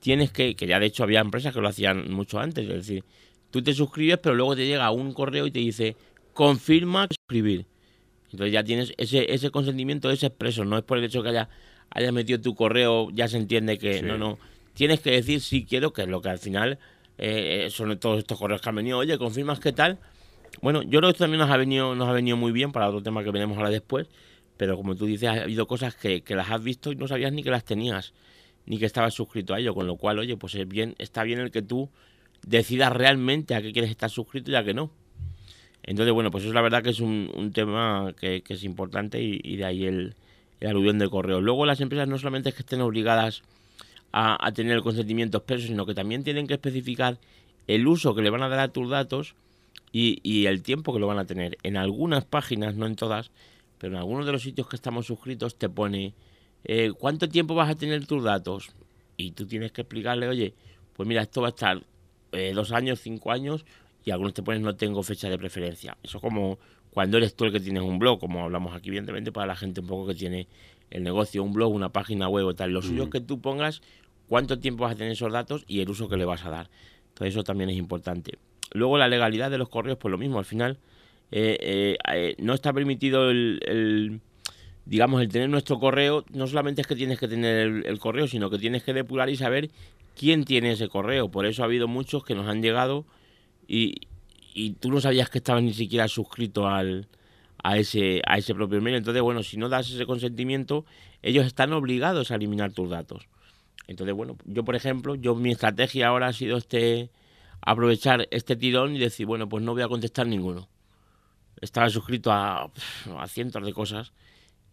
tienes 0.00 0.30
que, 0.30 0.54
que 0.54 0.66
ya 0.66 0.78
de 0.78 0.86
hecho 0.86 1.02
había 1.02 1.20
empresas 1.20 1.54
que 1.54 1.60
lo 1.60 1.68
hacían 1.68 2.12
mucho 2.12 2.38
antes, 2.38 2.68
es 2.68 2.74
decir, 2.74 3.04
tú 3.50 3.62
te 3.62 3.72
suscribes, 3.72 4.18
pero 4.18 4.34
luego 4.34 4.56
te 4.56 4.66
llega 4.66 4.90
un 4.90 5.12
correo 5.12 5.46
y 5.46 5.50
te 5.50 5.58
dice, 5.58 5.96
confirma 6.32 7.08
suscribir. 7.10 7.66
Entonces 8.32 8.52
ya 8.52 8.62
tienes 8.62 8.92
ese, 8.96 9.32
ese 9.32 9.50
consentimiento 9.50 10.10
es 10.10 10.22
expreso, 10.22 10.64
no 10.64 10.78
es 10.78 10.84
por 10.84 10.98
el 10.98 11.04
hecho 11.04 11.22
que 11.22 11.30
haya, 11.30 11.48
haya 11.90 12.12
metido 12.12 12.40
tu 12.40 12.54
correo, 12.54 13.08
ya 13.12 13.28
se 13.28 13.36
entiende 13.36 13.78
que 13.78 14.02
no, 14.02 14.18
no. 14.18 14.38
Tienes 14.74 15.00
que 15.00 15.10
decir 15.10 15.40
si 15.40 15.64
quiero, 15.64 15.92
que 15.92 16.02
es 16.02 16.08
lo 16.08 16.22
que 16.22 16.28
al 16.28 16.38
final 16.38 16.78
eh, 17.18 17.68
son 17.70 17.98
todos 17.98 18.20
estos 18.20 18.38
correos 18.38 18.60
que 18.60 18.68
han 18.68 18.76
venido, 18.76 18.98
oye, 18.98 19.18
confirmas 19.18 19.58
qué 19.58 19.72
tal. 19.72 19.98
Bueno, 20.62 20.82
yo 20.82 21.00
creo 21.00 21.02
que 21.02 21.10
esto 21.10 21.24
también 21.24 21.40
nos 21.40 21.50
ha 21.50 21.56
venido, 21.56 21.94
nos 21.94 22.08
ha 22.08 22.12
venido 22.12 22.36
muy 22.36 22.52
bien 22.52 22.70
para 22.72 22.88
otro 22.88 23.02
tema 23.02 23.24
que 23.24 23.30
veremos 23.30 23.56
ahora 23.56 23.70
después, 23.70 24.06
pero 24.56 24.76
como 24.76 24.94
tú 24.94 25.06
dices, 25.06 25.28
ha 25.28 25.42
habido 25.42 25.66
cosas 25.66 25.94
que, 25.96 26.22
que 26.22 26.36
las 26.36 26.50
has 26.50 26.62
visto 26.62 26.92
y 26.92 26.96
no 26.96 27.08
sabías 27.08 27.32
ni 27.32 27.42
que 27.42 27.50
las 27.50 27.64
tenías, 27.64 28.14
ni 28.66 28.78
que 28.78 28.86
estabas 28.86 29.14
suscrito 29.14 29.54
a 29.54 29.58
ello, 29.58 29.74
con 29.74 29.86
lo 29.86 29.96
cual, 29.96 30.20
oye, 30.20 30.36
pues 30.36 30.54
es 30.54 30.68
bien, 30.68 30.94
está 30.98 31.24
bien 31.24 31.40
el 31.40 31.50
que 31.50 31.62
tú 31.62 31.90
decidas 32.46 32.92
realmente 32.92 33.54
a 33.54 33.62
qué 33.62 33.72
quieres 33.72 33.90
estar 33.90 34.10
suscrito 34.10 34.50
y 34.50 34.54
a 34.54 34.64
qué 34.64 34.74
no. 34.74 34.90
Entonces, 35.82 36.12
bueno, 36.12 36.30
pues 36.30 36.44
eso 36.44 36.52
la 36.52 36.60
verdad 36.60 36.82
que 36.82 36.90
es 36.90 37.00
un, 37.00 37.50
tema 37.54 38.14
que, 38.18 38.42
es 38.46 38.64
importante 38.64 39.20
y, 39.22 39.56
de 39.56 39.64
ahí 39.64 39.86
el, 39.86 40.14
el, 40.60 40.68
aluvión 40.68 40.98
de 40.98 41.08
correo. 41.08 41.40
Luego 41.40 41.66
las 41.66 41.80
empresas 41.80 42.06
no 42.08 42.18
solamente 42.18 42.50
es 42.50 42.54
que 42.54 42.62
estén 42.62 42.80
obligadas 42.80 43.42
a, 44.12 44.52
tener 44.52 44.72
el 44.72 44.82
consentimiento 44.82 45.38
expreso, 45.38 45.66
sino 45.66 45.86
que 45.86 45.94
también 45.94 46.24
tienen 46.24 46.46
que 46.46 46.54
especificar 46.54 47.18
el 47.66 47.86
uso 47.86 48.14
que 48.14 48.22
le 48.22 48.30
van 48.30 48.42
a 48.42 48.48
dar 48.48 48.60
a 48.60 48.68
tus 48.68 48.90
datos 48.90 49.34
y, 49.92 50.46
el 50.46 50.62
tiempo 50.62 50.92
que 50.92 51.00
lo 51.00 51.06
van 51.06 51.18
a 51.18 51.24
tener. 51.24 51.58
En 51.62 51.76
algunas 51.76 52.24
páginas, 52.24 52.74
no 52.74 52.86
en 52.86 52.96
todas, 52.96 53.30
pero 53.78 53.94
en 53.94 53.98
algunos 53.98 54.26
de 54.26 54.32
los 54.32 54.42
sitios 54.42 54.68
que 54.68 54.76
estamos 54.76 55.06
suscritos 55.06 55.56
te 55.56 55.68
pone 55.68 56.14
eh, 56.64 56.92
cuánto 56.98 57.28
tiempo 57.28 57.54
vas 57.54 57.70
a 57.70 57.74
tener 57.76 58.06
tus 58.06 58.22
datos. 58.22 58.70
Y 59.16 59.32
tú 59.32 59.46
tienes 59.46 59.72
que 59.72 59.82
explicarle, 59.82 60.28
oye, 60.28 60.54
pues 60.94 61.08
mira, 61.08 61.22
esto 61.22 61.40
va 61.40 61.48
a 61.48 61.50
estar 61.50 61.82
eh, 62.32 62.52
dos 62.54 62.72
años, 62.72 63.00
cinco 63.00 63.32
años, 63.32 63.64
y 64.04 64.10
algunos 64.10 64.34
te 64.34 64.42
ponen 64.42 64.62
no 64.62 64.76
tengo 64.76 65.02
fecha 65.02 65.28
de 65.28 65.38
preferencia. 65.38 65.96
Eso 66.02 66.20
como 66.20 66.58
cuando 66.90 67.18
eres 67.18 67.34
tú 67.34 67.44
el 67.44 67.52
que 67.52 67.60
tienes 67.60 67.82
un 67.82 67.98
blog, 67.98 68.18
como 68.18 68.42
hablamos 68.42 68.74
aquí, 68.74 68.88
evidentemente, 68.88 69.32
para 69.32 69.46
la 69.46 69.56
gente 69.56 69.80
un 69.80 69.86
poco 69.86 70.08
que 70.08 70.14
tiene 70.14 70.48
el 70.90 71.02
negocio, 71.02 71.42
un 71.42 71.52
blog, 71.52 71.72
una 71.72 71.90
página 71.90 72.28
web 72.28 72.46
o 72.46 72.54
tal. 72.54 72.72
Lo 72.72 72.82
suyo 72.82 73.04
es 73.04 73.10
que 73.10 73.20
tú 73.20 73.40
pongas 73.40 73.80
cuánto 74.28 74.58
tiempo 74.58 74.84
vas 74.84 74.92
a 74.92 74.96
tener 74.96 75.12
esos 75.12 75.32
datos 75.32 75.64
y 75.68 75.80
el 75.80 75.88
uso 75.88 76.08
que 76.08 76.16
le 76.16 76.24
vas 76.24 76.44
a 76.44 76.50
dar. 76.50 76.70
Entonces 77.08 77.34
eso 77.34 77.44
también 77.44 77.70
es 77.70 77.76
importante. 77.76 78.38
Luego 78.72 78.98
la 78.98 79.08
legalidad 79.08 79.50
de 79.50 79.58
los 79.58 79.68
correos, 79.68 79.98
pues 79.98 80.10
lo 80.10 80.18
mismo, 80.18 80.38
al 80.38 80.44
final 80.44 80.78
eh, 81.30 81.96
eh, 82.12 82.34
no 82.38 82.54
está 82.54 82.72
permitido 82.72 83.30
el, 83.30 84.20
digamos, 84.84 85.20
el 85.22 85.28
tener 85.28 85.48
nuestro 85.48 85.78
correo, 85.78 86.24
no 86.32 86.46
solamente 86.46 86.80
es 86.80 86.86
que 86.86 86.96
tienes 86.96 87.18
que 87.18 87.28
tener 87.28 87.86
el, 87.86 87.98
correo, 87.98 88.26
sino 88.26 88.50
que 88.50 88.58
tienes 88.58 88.82
que 88.82 88.92
depurar 88.92 89.30
y 89.30 89.36
saber 89.36 89.70
quién 90.16 90.44
tiene 90.44 90.72
ese 90.72 90.88
correo. 90.88 91.30
Por 91.30 91.46
eso 91.46 91.62
ha 91.62 91.66
habido 91.66 91.88
muchos 91.88 92.24
que 92.24 92.34
nos 92.34 92.48
han 92.48 92.62
llegado 92.62 93.04
y, 93.68 93.94
y 94.54 94.72
tú 94.72 94.90
no 94.90 95.00
sabías 95.00 95.30
que 95.30 95.38
estabas 95.38 95.62
ni 95.62 95.74
siquiera 95.74 96.08
suscrito 96.08 96.66
al, 96.68 97.08
a, 97.62 97.78
ese, 97.78 98.22
a 98.26 98.38
ese 98.38 98.54
propio 98.54 98.80
mail. 98.80 98.96
Entonces, 98.96 99.22
bueno, 99.22 99.42
si 99.42 99.56
no 99.56 99.68
das 99.68 99.90
ese 99.90 100.06
consentimiento, 100.06 100.84
ellos 101.22 101.46
están 101.46 101.72
obligados 101.72 102.30
a 102.30 102.36
eliminar 102.36 102.72
tus 102.72 102.90
datos. 102.90 103.28
Entonces, 103.86 104.14
bueno, 104.14 104.36
yo 104.44 104.64
por 104.64 104.76
ejemplo, 104.76 105.14
yo 105.14 105.34
mi 105.34 105.50
estrategia 105.50 106.08
ahora 106.08 106.28
ha 106.28 106.32
sido 106.32 106.56
este 106.56 107.10
aprovechar 107.62 108.26
este 108.30 108.56
tirón 108.56 108.96
y 108.96 108.98
decir, 108.98 109.26
bueno, 109.26 109.48
pues 109.48 109.62
no 109.62 109.72
voy 109.72 109.82
a 109.82 109.88
contestar 109.88 110.26
ninguno. 110.26 110.68
Estaba 111.60 111.90
suscrito 111.90 112.32
a, 112.32 112.70
a 113.18 113.26
cientos 113.28 113.64
de 113.64 113.72
cosas 113.72 114.12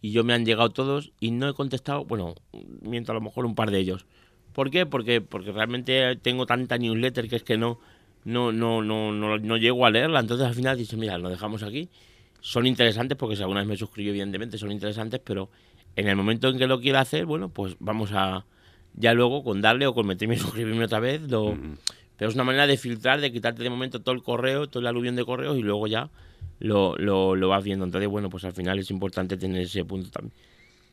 y 0.02 0.12
yo 0.12 0.24
me 0.24 0.34
han 0.34 0.46
llegado 0.46 0.70
todos 0.70 1.12
y 1.20 1.32
no 1.32 1.50
he 1.50 1.54
contestado, 1.54 2.06
bueno, 2.06 2.36
miento 2.82 3.12
a 3.12 3.16
lo 3.16 3.22
mejor 3.22 3.46
un 3.46 3.56
par 3.56 3.72
de 3.72 3.80
ellos. 3.80 4.06
¿Por 4.54 4.72
qué? 4.72 4.86
Porque, 4.86 5.22
porque 5.22 5.52
realmente 5.52 6.16
tengo 6.18 6.46
tanta 6.46 6.78
newsletter 6.78 7.30
que 7.30 7.36
es 7.38 7.44
que 7.44 7.58
no, 7.58 7.80
no, 8.26 8.52
no, 8.52 8.82
no, 8.82 9.12
no, 9.12 9.38
no 9.38 9.58
llego 9.58 9.86
a 9.86 9.90
leerla. 9.90 10.20
Entonces 10.20 10.48
al 10.48 10.56
final 10.56 10.78
dice, 10.78 10.98
mira, 10.98 11.18
lo 11.18 11.30
dejamos 11.30 11.64
aquí. 11.64 11.90
Son 12.42 12.66
interesantes 12.66 13.18
porque 13.18 13.36
si 13.36 13.42
alguna 13.42 13.62
vez 13.62 13.70
me 13.70 13.78
suscribo, 13.78 14.10
evidentemente 14.10 14.58
son 14.58 14.72
interesantes, 14.72 15.20
pero 15.24 15.50
en 15.96 16.08
el 16.08 16.16
momento 16.16 16.50
en 16.50 16.58
que 16.58 16.68
lo 16.68 16.80
quiera 16.80 17.02
hacer, 17.02 17.26
bueno, 17.26 17.50
pues 17.50 17.76
vamos 17.80 18.12
a 18.14 18.46
ya 18.94 19.14
luego 19.14 19.44
con 19.44 19.62
darle 19.62 19.88
o 19.88 19.94
con 19.94 20.08
meterme 20.08 20.36
y 20.36 20.40
suscribirme 20.40 20.86
otra 20.86 21.00
vez. 21.00 21.22
Lo, 21.22 21.58
Pero 22.18 22.30
es 22.30 22.36
una 22.36 22.44
manera 22.44 22.68
de 22.68 22.78
filtrar, 22.78 23.22
de 23.22 23.32
quitarte 23.32 23.64
de 23.64 23.70
momento 23.70 24.02
todo 24.02 24.14
el 24.14 24.24
correo, 24.24 24.68
todo 24.68 24.82
el 24.82 24.88
aluvión 24.88 25.16
de 25.16 25.24
correos 25.24 25.58
y 25.58 25.62
luego 25.62 25.88
ya 25.88 26.10
lo, 26.60 26.96
lo, 26.98 27.36
lo 27.36 27.50
vas 27.50 27.64
viendo. 27.64 27.86
Entonces, 27.86 28.10
bueno, 28.10 28.30
pues 28.30 28.44
al 28.46 28.54
final 28.54 28.80
es 28.80 28.90
importante 28.92 29.38
tener 29.38 29.62
ese 29.62 29.86
punto 29.86 30.10
también, 30.10 30.34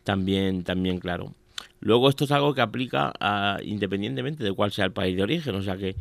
también, 0.05 0.65
también 0.65 0.99
claro. 0.99 1.33
Luego 1.81 2.09
esto 2.09 2.25
es 2.25 2.31
algo 2.33 2.55
que 2.55 2.61
aplica 2.61 3.13
independientemente 3.63 4.43
de 4.45 4.53
cuál 4.53 4.73
sea 4.73 4.87
el 4.87 4.93
país 4.93 5.17
de 5.17 5.23
origen. 5.23 5.55
O 5.55 5.63
sea 5.63 5.77
que 5.77 5.97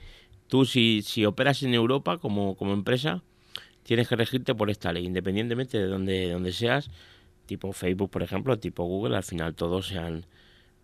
tú 0.47 0.65
si, 0.65 1.01
si 1.03 1.25
operas 1.25 1.63
en 1.63 1.73
Europa 1.73 2.17
como, 2.17 2.55
como 2.55 2.73
empresa, 2.73 3.21
tienes 3.83 4.07
que 4.07 4.15
regirte 4.15 4.55
por 4.55 4.69
esta 4.69 4.93
ley, 4.93 5.05
independientemente 5.05 5.77
de 5.77 5.87
donde, 5.87 6.31
donde 6.31 6.51
seas, 6.53 6.89
tipo 7.45 7.73
Facebook, 7.73 8.09
por 8.09 8.23
ejemplo, 8.23 8.57
tipo 8.59 8.85
Google, 8.85 9.17
al 9.17 9.23
final 9.23 9.55
todos 9.55 9.87
sean, 9.87 10.25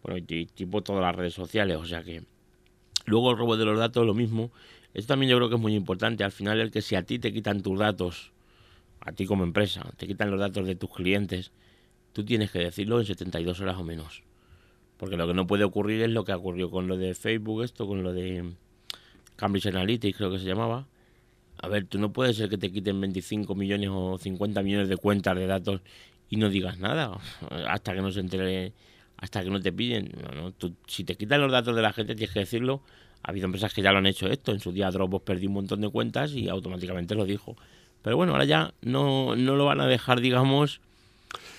bueno, 0.04 0.26
tipo 0.54 0.82
todas 0.82 1.02
las 1.02 1.15
redes 1.15 1.34
sociales. 1.34 1.78
O 1.78 1.86
sea 1.86 2.04
que 2.04 2.24
luego 3.06 3.32
el 3.32 3.38
robo 3.38 3.58
de 3.58 3.65
los 3.65 3.78
datos, 3.78 4.06
lo 4.06 4.13
mismo. 4.13 4.52
Esto 4.94 5.13
también 5.13 5.30
yo 5.30 5.38
creo 5.38 5.50
que 5.50 5.56
es 5.56 5.62
muy 5.62 5.76
importante. 5.76 6.24
Al 6.24 6.32
final 6.32 6.60
el 6.60 6.72
que 6.72 6.82
si 6.82 6.96
a 6.96 7.04
ti 7.04 7.20
te 7.20 7.32
quitan 7.32 7.62
tus 7.62 7.78
datos 7.80 8.32
a 9.02 9.12
ti 9.12 9.26
como 9.26 9.44
empresa, 9.44 9.92
te 9.98 10.08
quitan 10.08 10.32
los 10.32 10.40
datos 10.40 10.66
de 10.68 10.76
tus 10.76 10.92
clientes, 10.92 11.52
tú 12.14 12.24
tienes 12.26 12.52
que 12.52 12.60
decirlo 12.60 13.00
en 13.00 13.06
72 13.06 13.60
horas 13.62 13.78
o 13.78 13.84
menos. 13.84 14.24
Porque 14.98 15.16
lo 15.16 15.28
que 15.28 15.34
no 15.34 15.48
puede 15.48 15.64
ocurrir 15.64 16.02
es 16.02 16.10
lo 16.10 16.26
que 16.26 16.34
ocurrió 16.34 16.70
con 16.70 16.88
lo 16.88 16.98
de 16.98 17.16
Facebook, 17.16 17.64
esto, 17.64 17.88
con 17.88 18.04
lo 18.04 18.12
de 18.12 18.54
Cambridge 19.38 19.68
Analytics, 19.68 20.18
creo 20.18 20.32
que 20.32 20.40
se 20.40 20.46
llamaba. 20.46 20.88
A 21.62 21.68
ver, 21.68 21.86
tú 21.86 22.00
no 22.00 22.12
puedes 22.12 22.36
ser 22.36 22.50
que 22.50 22.58
te 22.58 22.72
quiten 22.72 23.00
25 23.00 23.56
millones 23.56 23.90
o 23.92 24.18
50 24.18 24.62
millones 24.62 24.90
de 24.90 24.98
cuentas 24.98 25.36
de 25.36 25.48
datos 25.48 25.82
y 26.30 26.38
no 26.38 26.50
digas 26.50 26.80
nada 26.80 27.18
hasta 27.68 27.94
que 27.94 28.02
no 28.02 28.12
se 28.12 28.20
entere, 28.20 28.74
hasta 29.18 29.44
que 29.44 29.50
no 29.50 29.62
te 29.62 29.72
piden. 29.72 30.12
No, 30.36 30.52
Tú, 30.52 30.76
si 30.88 31.04
te 31.04 31.16
quitan 31.16 31.42
los 31.42 31.52
datos 31.52 31.76
de 31.76 31.82
la 31.82 31.94
gente, 31.94 32.16
tienes 32.16 32.34
que 32.34 32.40
decirlo. 32.42 32.82
Ha 33.24 33.32
habido 33.32 33.46
empresas 33.46 33.74
que 33.74 33.82
ya 33.82 33.92
lo 33.92 33.98
han 33.98 34.06
hecho 34.06 34.28
esto. 34.28 34.52
En 34.52 34.60
su 34.60 34.72
día 34.72 34.90
Dropbox 34.92 35.26
perdió 35.26 35.50
un 35.50 35.56
montón 35.56 35.82
de 35.82 35.90
cuentas 35.90 36.34
y 36.34 36.48
automáticamente 36.48 37.16
lo 37.16 37.26
dijo. 37.26 37.56
Pero 38.02 38.18
bueno, 38.18 38.34
ahora 38.34 38.46
ya 38.46 38.74
no, 38.82 39.36
no 39.36 39.56
lo 39.56 39.66
van 39.66 39.82
a 39.82 39.88
dejar, 39.88 40.22
digamos, 40.22 40.82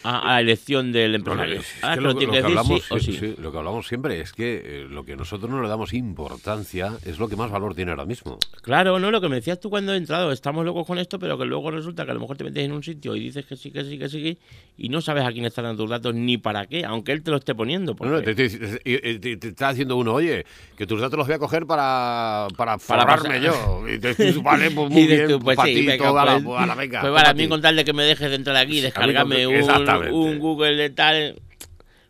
a, 0.02 0.32
la 0.32 0.40
elección 0.40 0.92
del 0.92 1.14
empresario. 1.14 1.60
lo, 1.98 2.16
que 2.16 3.58
hablamos, 3.58 3.86
siempre 3.86 4.20
es 4.20 4.32
que 4.32 4.62
eh, 4.64 4.86
lo 4.88 5.04
que 5.04 5.16
nosotros 5.16 5.50
no 5.50 5.62
le 5.62 5.68
damos 5.68 5.92
importancia 5.92 6.96
es 7.04 7.18
lo 7.18 7.28
que 7.28 7.36
más 7.36 7.50
valor 7.50 7.74
tiene 7.74 7.90
ahora 7.90 8.06
mismo. 8.06 8.38
Claro, 8.62 8.98
no, 8.98 9.10
lo 9.10 9.20
que 9.20 9.28
me 9.28 9.36
decías 9.36 9.60
tú 9.60 9.70
cuando 9.70 9.94
he 9.94 9.96
entrado, 9.96 10.32
estamos 10.32 10.64
locos 10.64 10.86
con 10.86 10.98
esto, 10.98 11.18
pero 11.18 11.38
que 11.38 11.44
luego 11.44 11.70
resulta 11.70 12.04
que 12.04 12.10
a 12.10 12.14
lo 12.14 12.20
mejor 12.20 12.36
te 12.36 12.44
metes 12.44 12.64
en 12.64 12.72
un 12.72 12.82
sitio 12.82 13.16
y 13.16 13.20
dices 13.20 13.44
que 13.46 13.56
sí, 13.56 13.70
que 13.70 13.84
sí, 13.84 13.98
que 13.98 14.08
sí, 14.08 14.38
y 14.76 14.88
no 14.88 15.00
sabes 15.00 15.24
a 15.24 15.32
quién 15.32 15.44
están 15.44 15.64
dando 15.64 15.84
tus 15.84 15.90
datos 15.90 16.14
ni 16.14 16.38
para 16.38 16.66
qué, 16.66 16.84
aunque 16.84 17.12
él 17.12 17.22
te 17.22 17.30
lo 17.30 17.36
esté 17.36 17.54
poniendo. 17.54 17.94
Porque... 17.94 18.34
te, 18.34 19.48
está 19.48 19.68
haciendo 19.68 19.96
uno, 19.96 20.14
oye, 20.14 20.44
que 20.76 20.86
tus 20.86 21.00
datos 21.00 21.18
los 21.18 21.26
voy 21.26 21.36
a 21.36 21.38
coger 21.38 21.66
para, 21.66 22.46
para 22.56 22.78
forrarme 22.78 23.40
yo. 23.40 23.84
Y 23.88 23.98
te 23.98 24.14
vale, 24.42 24.70
pues 24.70 24.90
muy 24.90 25.06
bien, 25.06 25.38
pues, 25.40 25.56
para 25.56 25.68
ti, 25.68 25.86
toda 25.98 26.24
la, 26.24 26.40
pues, 26.40 26.76
venga. 26.76 27.00
Pues 27.00 27.24
a 27.24 27.34
mí 27.34 27.48
con 27.48 27.60
tal 27.60 27.76
de 27.76 27.84
que 27.84 27.92
me 27.92 28.04
dejes 28.04 28.30
de 28.30 28.36
entrar 28.36 28.56
aquí, 28.56 28.80
descargarme 28.80 29.46
un 29.46 29.89
un 29.98 30.38
Google 30.38 30.76
de 30.76 30.90
tal. 30.90 31.40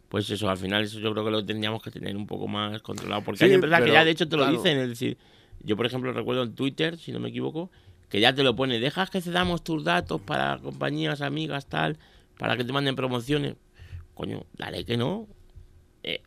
Pues 0.08 0.28
eso, 0.28 0.50
al 0.50 0.56
final 0.56 0.82
eso 0.82 0.98
yo 0.98 1.12
creo 1.12 1.24
que 1.24 1.30
lo 1.30 1.44
tendríamos 1.44 1.82
que 1.82 1.90
tener 1.90 2.16
un 2.16 2.26
poco 2.26 2.48
más 2.48 2.82
controlado. 2.82 3.22
Porque 3.22 3.44
hay 3.44 3.52
empresas 3.52 3.82
que 3.82 3.92
ya 3.92 4.04
de 4.04 4.10
hecho 4.10 4.28
te 4.28 4.36
lo 4.36 4.50
dicen. 4.50 4.78
Es 4.78 4.88
decir, 4.88 5.16
yo 5.62 5.76
por 5.76 5.86
ejemplo 5.86 6.12
recuerdo 6.12 6.42
en 6.42 6.54
Twitter, 6.54 6.98
si 6.98 7.12
no 7.12 7.20
me 7.20 7.28
equivoco, 7.28 7.70
que 8.08 8.20
ya 8.20 8.34
te 8.34 8.42
lo 8.42 8.56
pone, 8.56 8.80
dejas 8.80 9.08
que 9.08 9.20
cedamos 9.20 9.62
tus 9.62 9.84
datos 9.84 10.20
para 10.20 10.58
compañías, 10.58 11.20
amigas, 11.20 11.66
tal, 11.66 11.96
para 12.38 12.56
que 12.56 12.64
te 12.64 12.72
manden 12.72 12.96
promociones. 12.96 13.54
Coño, 14.14 14.44
dale 14.58 14.84
que 14.84 14.96
no. 14.96 15.28
Eh, 16.02 16.20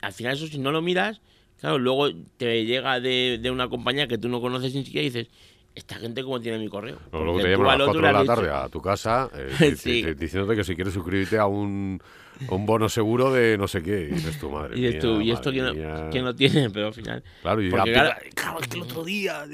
al 0.00 0.12
final 0.12 0.34
eso 0.34 0.46
si 0.46 0.58
no 0.58 0.70
lo 0.70 0.80
miras, 0.80 1.20
claro, 1.58 1.78
luego 1.78 2.10
te 2.36 2.64
llega 2.64 3.00
de, 3.00 3.38
de 3.42 3.50
una 3.50 3.68
compañía 3.68 4.06
que 4.06 4.18
tú 4.18 4.28
no 4.28 4.40
conoces 4.40 4.74
ni 4.74 4.84
siquiera 4.84 5.06
y 5.06 5.10
dices, 5.10 5.28
esta 5.74 5.96
gente 5.96 6.22
cómo 6.22 6.40
tiene 6.40 6.58
mi 6.58 6.68
correo. 6.68 6.98
luego 7.12 7.40
te 7.40 7.50
llaman 7.50 7.66
a 7.66 7.76
las 7.78 7.86
4 7.88 8.06
de 8.06 8.12
la 8.12 8.24
tarde 8.24 8.50
a 8.50 8.68
tu 8.68 8.80
casa 8.80 9.28
eh, 9.60 10.14
diciéndote 10.16 10.56
que 10.56 10.64
si 10.64 10.74
quieres 10.76 10.94
suscribirte 10.94 11.38
a 11.38 11.46
un, 11.46 12.00
un, 12.48 12.66
bono 12.66 12.88
seguro 12.88 13.32
de 13.32 13.58
no 13.58 13.66
sé 13.66 13.82
qué. 13.82 14.02
Y 14.02 14.14
dices 14.14 14.38
tu 14.38 14.50
madre. 14.50 14.74
Y, 14.78 14.82
mía, 14.82 14.98
tú, 15.00 15.20
¿y 15.20 15.30
esto 15.32 15.50
quién 15.50 15.64
no, 15.64 16.22
no, 16.22 16.34
tiene? 16.34 16.70
Pero 16.70 16.88
al 16.88 16.94
final. 16.94 17.24
Claro, 17.42 17.62
y 17.62 17.70
porque, 17.70 17.92
claro, 17.92 18.14
claro, 18.34 18.60
es 18.60 18.68
que 18.68 18.76
el 18.76 18.82
otro 18.82 19.04
día. 19.04 19.44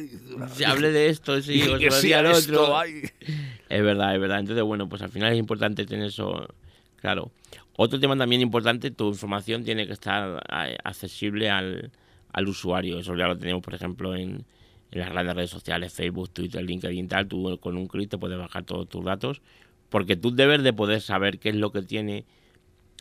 Se 0.52 0.66
hable 0.66 0.90
de 0.90 1.08
esto, 1.08 1.40
sí, 1.40 1.62
o 1.62 1.78
se 1.78 1.90
sí, 1.90 2.12
otro. 2.12 2.30
Esto, 2.30 2.82
es 2.82 3.82
verdad, 3.82 4.14
es 4.14 4.20
verdad. 4.20 4.40
Entonces, 4.40 4.64
bueno, 4.64 4.88
pues 4.88 5.00
al 5.02 5.10
final 5.10 5.32
es 5.32 5.38
importante 5.38 5.86
tener 5.86 6.06
eso 6.06 6.48
claro. 7.00 7.30
Otro 7.76 7.98
tema 7.98 8.14
también 8.16 8.42
importante, 8.42 8.90
tu 8.90 9.08
información 9.08 9.64
tiene 9.64 9.86
que 9.86 9.94
estar 9.94 10.42
eh, 10.52 10.76
accesible 10.84 11.48
al, 11.48 11.90
al 12.30 12.48
usuario. 12.48 12.98
Eso 12.98 13.16
ya 13.16 13.26
lo 13.26 13.38
tenemos, 13.38 13.62
por 13.62 13.74
ejemplo, 13.74 14.14
en 14.14 14.44
en 14.92 15.00
las 15.00 15.10
grandes 15.10 15.36
redes 15.36 15.50
sociales, 15.50 15.92
Facebook, 15.92 16.30
Twitter, 16.30 16.62
LinkedIn, 16.62 17.08
tal, 17.08 17.28
tú 17.28 17.58
con 17.60 17.76
un 17.76 17.86
clic 17.86 18.10
te 18.10 18.18
puedes 18.18 18.38
bajar 18.38 18.64
todos 18.64 18.88
tus 18.88 19.04
datos, 19.04 19.40
porque 19.88 20.16
tú 20.16 20.34
debes 20.34 20.62
de 20.62 20.72
poder 20.72 21.00
saber 21.00 21.38
qué 21.38 21.50
es 21.50 21.56
lo 21.56 21.72
que 21.72 21.82
tiene 21.82 22.24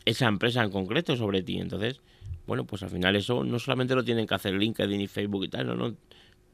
esa 0.06 0.28
empresa 0.28 0.64
en 0.64 0.72
concreto 0.72 1.16
sobre 1.16 1.44
ti. 1.44 1.60
Entonces, 1.60 2.02
bueno, 2.48 2.66
pues 2.66 2.84
al 2.84 2.90
final 2.90 3.16
eso 3.16 3.44
no 3.44 3.60
solamente 3.60 3.96
lo 3.96 4.04
tienen 4.04 4.28
que 4.28 4.36
hacer 4.36 4.54
LinkedIn 4.54 5.02
y 5.02 5.08
Facebook 5.08 5.46
y 5.46 5.50
tal, 5.50 5.68
no, 5.68 5.76
no. 5.76 5.96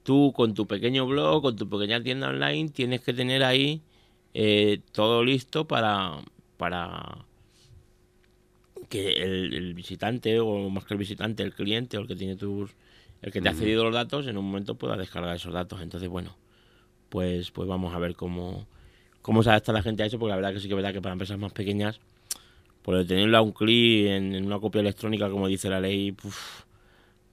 Tú 0.04 0.34
con 0.36 0.54
tu 0.54 0.68
pequeño 0.68 1.08
blog, 1.08 1.42
con 1.42 1.56
tu 1.56 1.68
pequeña 1.68 2.02
tienda 2.04 2.30
online, 2.30 2.70
tienes 2.70 3.02
que 3.02 3.14
tener 3.14 3.44
ahí 3.44 3.82
eh, 4.34 4.82
todo 4.92 5.24
listo 5.24 5.68
para, 5.68 6.20
para 6.58 7.26
que 8.90 9.14
el, 9.14 9.54
el, 9.54 9.74
visitante, 9.74 10.40
o 10.40 10.70
más 10.70 10.86
que 10.86 10.94
el 10.94 11.00
visitante, 11.00 11.42
el 11.44 11.54
cliente 11.54 11.98
o 11.98 12.02
el 12.02 12.08
que 12.08 12.16
tiene 12.16 12.36
tus 12.36 12.72
el 13.26 13.32
que 13.32 13.42
te 13.42 13.50
ha 13.50 13.56
cedido 13.56 13.84
los 13.84 13.94
datos 13.94 14.28
en 14.28 14.38
un 14.38 14.46
momento 14.46 14.76
pueda 14.76 14.96
descargar 14.96 15.36
esos 15.36 15.52
datos. 15.52 15.82
Entonces, 15.82 16.08
bueno, 16.08 16.38
pues, 17.10 17.50
pues 17.50 17.68
vamos 17.68 17.96
a 17.96 17.98
ver 17.98 18.16
cómo, 18.16 18.68
cómo 19.24 19.42
se 19.42 19.50
adapta 19.50 19.74
la 19.74 19.82
gente 19.82 20.04
a 20.04 20.06
eso, 20.06 20.20
porque 20.20 20.30
la 20.30 20.36
verdad 20.36 20.54
que 20.54 20.60
sí 20.60 20.68
que 20.68 20.76
es 20.76 20.76
verdad 20.76 20.94
que 20.94 21.02
para 21.02 21.14
empresas 21.14 21.40
más 21.40 21.52
pequeñas, 21.52 22.00
por 22.84 23.04
tenerlo 23.08 23.36
a 23.36 23.42
un 23.42 23.52
clic 23.52 24.10
en, 24.10 24.46
una 24.46 24.60
copia 24.60 24.82
electrónica, 24.82 25.28
como 25.28 25.48
dice 25.48 25.70
la 25.70 25.80
ley, 25.80 26.16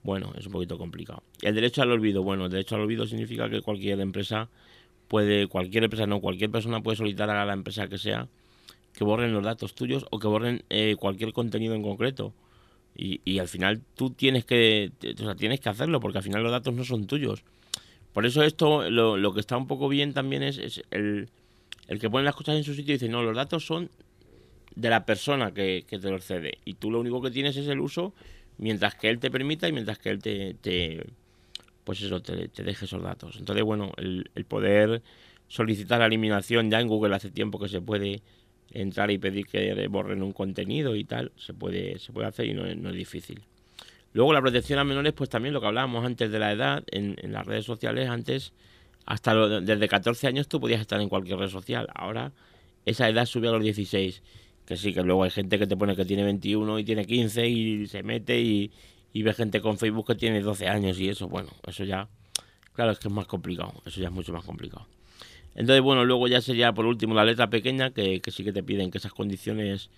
bueno, 0.01 0.33
es 0.35 0.47
un 0.47 0.51
poquito 0.51 0.79
complicado. 0.79 1.21
El 1.43 1.53
derecho 1.53 1.83
al 1.83 1.91
olvido, 1.91 2.23
bueno, 2.23 2.45
el 2.45 2.51
derecho 2.51 2.73
al 2.73 2.81
olvido 2.81 3.05
significa 3.05 3.47
que 3.47 3.61
cualquier 3.61 3.99
empresa 3.99 4.49
puede, 5.07 5.45
cualquier 5.45 5.83
empresa, 5.83 6.07
no, 6.07 6.21
cualquier 6.21 6.49
persona 6.49 6.81
puede 6.81 6.97
solicitar 6.97 7.29
a 7.29 7.45
la 7.45 7.53
empresa 7.53 7.87
que 7.87 7.99
sea 7.99 8.27
que 8.93 9.03
borren 9.03 9.31
los 9.31 9.43
datos 9.43 9.75
tuyos 9.75 10.07
o 10.09 10.17
que 10.17 10.27
borren 10.27 10.63
eh, 10.71 10.95
cualquier 10.99 11.33
contenido 11.33 11.75
en 11.75 11.83
concreto. 11.83 12.33
Y, 12.95 13.21
y, 13.25 13.39
al 13.39 13.47
final 13.47 13.81
tú 13.95 14.11
tienes 14.11 14.45
que, 14.45 14.91
o 15.19 15.23
sea, 15.23 15.35
tienes 15.35 15.59
que 15.59 15.69
hacerlo 15.69 15.99
porque 15.99 16.19
al 16.19 16.23
final 16.23 16.43
los 16.43 16.51
datos 16.51 16.73
no 16.73 16.83
son 16.83 17.07
tuyos. 17.07 17.43
Por 18.13 18.25
eso 18.25 18.43
esto, 18.43 18.89
lo, 18.89 19.17
lo 19.17 19.33
que 19.33 19.39
está 19.39 19.57
un 19.57 19.65
poco 19.65 19.89
bien 19.89 20.13
también 20.13 20.43
es, 20.43 20.59
es, 20.59 20.83
el, 20.91 21.29
el 21.87 21.99
que 21.99 22.09
pone 22.09 22.23
las 22.23 22.35
cosas 22.35 22.55
en 22.55 22.63
su 22.63 22.75
sitio 22.75 22.93
y 22.93 22.97
dice, 22.97 23.09
no, 23.09 23.23
los 23.23 23.35
datos 23.35 23.65
son 23.65 23.89
de 24.75 24.89
la 24.89 25.05
persona 25.05 25.51
que, 25.53 25.85
que, 25.87 25.97
te 25.97 26.11
los 26.11 26.23
cede. 26.23 26.59
Y 26.65 26.75
tú 26.75 26.91
lo 26.91 26.99
único 26.99 27.21
que 27.21 27.31
tienes 27.31 27.57
es 27.57 27.67
el 27.67 27.79
uso 27.79 28.13
mientras 28.59 28.93
que 28.95 29.09
él 29.09 29.19
te 29.19 29.31
permita 29.31 29.67
y 29.67 29.71
mientras 29.71 29.97
que 29.97 30.09
él 30.11 30.21
te, 30.21 31.03
pues 31.83 32.01
eso, 32.01 32.21
te, 32.21 32.47
deje 32.63 32.85
esos 32.85 33.01
datos. 33.01 33.37
Entonces, 33.39 33.63
bueno, 33.63 33.91
el 33.97 34.45
poder 34.47 35.01
solicitar 35.47 35.99
la 35.99 36.07
eliminación 36.07 36.69
ya 36.71 36.79
en 36.79 36.87
Google 36.87 37.15
hace 37.15 37.29
tiempo 37.29 37.59
que 37.59 37.69
se 37.69 37.81
puede 37.81 38.21
entrar 38.73 39.11
y 39.11 39.17
pedir 39.17 39.45
que 39.45 39.87
borren 39.87 40.23
un 40.23 40.33
contenido 40.33 40.95
y 40.95 41.03
tal, 41.03 41.31
se 41.37 41.53
puede, 41.53 41.99
se 41.99 42.11
puede 42.11 42.27
hacer 42.27 42.47
y 42.47 42.53
no, 42.53 42.65
es 42.65 42.95
difícil. 42.95 43.41
Luego 44.13 44.33
la 44.33 44.41
protección 44.41 44.79
a 44.79 44.83
menores, 44.83 45.13
pues 45.13 45.29
también 45.29 45.53
lo 45.53 45.61
que 45.61 45.67
hablábamos 45.67 46.05
antes 46.05 46.31
de 46.31 46.39
la 46.39 46.51
edad, 46.51 46.83
en, 46.91 47.15
las 47.31 47.45
redes 47.45 47.65
sociales, 47.65 48.09
antes, 48.09 48.53
hasta 49.05 49.35
desde 49.61 49.87
14 49.87 50.27
años 50.27 50.47
tú 50.47 50.59
podías 50.59 50.81
estar 50.81 50.99
en 51.01 51.09
cualquier 51.09 51.39
red 51.39 51.49
social, 51.49 51.87
ahora 51.93 52.31
esa 52.85 53.09
edad 53.09 53.25
sube 53.25 53.47
a 53.47 53.51
los 53.51 53.63
16, 53.63 54.21
que 54.65 54.77
sí, 54.77 54.93
que 54.93 55.03
luego 55.03 55.23
hay 55.23 55.31
gente 55.31 55.57
que 55.57 55.67
te 55.67 55.77
pone 55.77 55.95
que 55.95 56.05
tiene 56.05 56.23
21 56.23 56.79
y 56.79 56.83
tiene 56.83 57.05
15 57.05 57.47
y 57.47 57.87
se 57.87 58.03
mete 58.03 58.39
y, 58.39 58.71
y 59.13 59.23
ve 59.23 59.33
gente 59.33 59.61
con 59.61 59.77
Facebook 59.77 60.07
que 60.07 60.15
tiene 60.15 60.41
12 60.41 60.67
años 60.67 60.99
y 60.99 61.09
eso, 61.09 61.27
bueno, 61.27 61.49
eso 61.67 61.83
ya, 61.83 62.07
claro, 62.73 62.91
es 62.91 62.99
que 62.99 63.07
es 63.07 63.13
más 63.13 63.27
complicado, 63.27 63.73
eso 63.85 63.99
ya 63.99 64.07
es 64.07 64.13
mucho 64.13 64.33
más 64.33 64.43
complicado. 64.43 64.87
Entonces, 65.55 65.81
bueno, 65.81 66.03
luego 66.05 66.27
ya 66.27 66.41
sería 66.41 66.73
por 66.73 66.85
último 66.85 67.13
la 67.13 67.25
letra 67.25 67.49
pequeña, 67.49 67.91
que, 67.91 68.21
sí 68.27 68.43
que 68.43 68.51
te 68.51 68.63
piden 68.63 68.89
que 68.89 68.97
esas 68.97 69.13
condiciones 69.13 69.89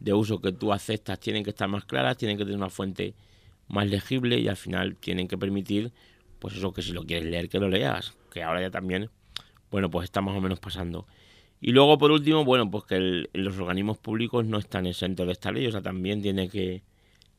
de 0.00 0.12
uso 0.12 0.40
que 0.40 0.52
tú 0.52 0.72
aceptas 0.72 1.20
tienen 1.20 1.44
que 1.44 1.50
estar 1.50 1.68
más 1.68 1.84
claras, 1.84 2.16
tienen 2.16 2.36
que 2.36 2.44
tener 2.44 2.58
una 2.58 2.70
fuente 2.70 3.14
más 3.68 3.88
legible 3.88 4.38
y 4.38 4.48
al 4.48 4.56
final 4.56 4.96
tienen 4.96 5.28
que 5.28 5.38
permitir, 5.38 5.92
pues 6.40 6.56
eso 6.56 6.72
que 6.72 6.82
si 6.82 6.92
lo 6.92 7.04
quieres 7.04 7.26
leer, 7.26 7.48
que 7.48 7.60
lo 7.60 7.68
leas, 7.68 8.16
que 8.32 8.42
ahora 8.42 8.60
ya 8.60 8.70
también, 8.70 9.08
bueno, 9.70 9.90
pues 9.90 10.04
está 10.04 10.20
más 10.20 10.36
o 10.36 10.40
menos 10.40 10.58
pasando. 10.58 11.06
Y 11.60 11.70
luego, 11.70 11.96
por 11.96 12.10
último, 12.10 12.44
bueno, 12.44 12.70
pues 12.70 12.84
que 12.84 13.28
los 13.32 13.58
organismos 13.58 13.98
públicos 13.98 14.44
no 14.44 14.58
están 14.58 14.86
exentos 14.86 15.26
de 15.26 15.32
esta 15.32 15.52
ley, 15.52 15.66
o 15.66 15.72
sea, 15.72 15.80
también 15.80 16.20
tienen 16.20 16.50
que, 16.50 16.82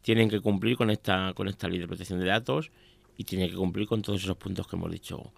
tienen 0.01 0.29
que 0.29 0.39
cumplir 0.39 0.77
con 0.77 0.89
esta, 0.89 1.33
con 1.35 1.47
esta 1.47 1.67
ley 1.67 1.79
de 1.79 1.87
protección 1.87 2.19
de 2.19 2.25
datos 2.25 2.71
y 3.17 3.25
tienen 3.25 3.49
que 3.49 3.55
cumplir 3.55 3.87
con 3.87 4.01
todos 4.01 4.23
esos 4.23 4.37
puntos 4.37 4.67
que 4.67 4.77
hemos 4.77 4.91
dicho 4.91 5.33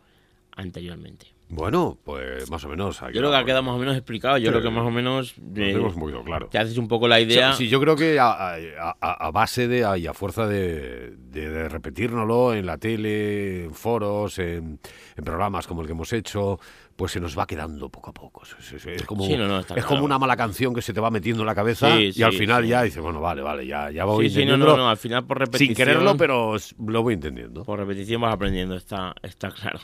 anteriormente. 0.55 1.36
Bueno, 1.49 1.97
pues 2.03 2.49
más 2.51 2.63
o 2.65 2.69
menos. 2.69 2.99
Yo 2.99 3.07
creo 3.07 3.31
que 3.31 3.37
ha 3.37 3.45
quedado 3.45 3.63
más 3.63 3.75
o 3.75 3.77
menos 3.77 3.95
explicado. 3.95 4.37
Yo 4.37 4.49
creo 4.49 4.61
que 4.61 4.69
más 4.69 4.85
o 4.85 4.91
menos. 4.91 5.35
Eh, 5.55 5.77
muy 5.95 6.11
claro. 6.23 6.47
Te 6.47 6.57
haces 6.57 6.77
un 6.77 6.89
poco 6.89 7.07
la 7.07 7.21
idea. 7.21 7.53
Sí, 7.53 7.69
yo 7.69 7.79
creo 7.79 7.95
que 7.95 8.19
a, 8.19 9.31
base 9.31 9.67
de. 9.67 9.97
y 9.97 10.07
a 10.07 10.13
fuerza 10.13 10.45
de, 10.45 11.15
de, 11.15 11.69
repetírnoslo 11.69 12.53
en 12.53 12.65
la 12.65 12.77
tele, 12.77 13.63
en 13.63 13.73
foros, 13.73 14.39
en, 14.39 14.79
programas 15.23 15.67
como 15.67 15.81
el 15.81 15.87
que 15.87 15.93
hemos 15.93 16.11
hecho, 16.11 16.59
pues 16.97 17.11
se 17.11 17.19
nos 17.19 17.37
va 17.37 17.45
quedando 17.45 17.89
poco 17.89 18.09
a 18.09 18.13
poco. 18.13 18.41
Es, 18.43 19.03
como, 19.03 19.23
es 19.27 19.85
como 19.85 20.03
una 20.03 20.17
mala 20.17 20.35
canción 20.35 20.73
que 20.73 20.81
se 20.81 20.93
te 20.93 20.99
va 20.99 21.11
metiendo 21.11 21.43
en 21.43 21.45
la 21.45 21.53
cabeza 21.53 22.01
y 22.01 22.23
al 22.23 22.33
final 22.33 22.65
ya 22.65 22.81
dices, 22.81 23.01
bueno, 23.01 23.21
vale, 23.21 23.43
vale, 23.43 23.67
ya, 23.67 23.91
ya 23.91 24.03
voy 24.03 24.25
entendiendo. 24.25 24.65
no, 24.65 24.75
no, 24.75 24.89
al 24.89 24.97
final 24.97 25.23
por 25.25 25.37
repetición. 25.37 25.67
Sin 25.67 25.75
quererlo, 25.75 26.17
pero 26.17 26.55
lo 26.85 27.03
voy 27.03 27.13
entendiendo. 27.13 27.63
Por 27.63 27.79
repetición 27.79 28.19
vas 28.19 28.33
aprendiendo, 28.33 28.75
está, 28.75 29.13
está 29.21 29.51
claro. 29.51 29.79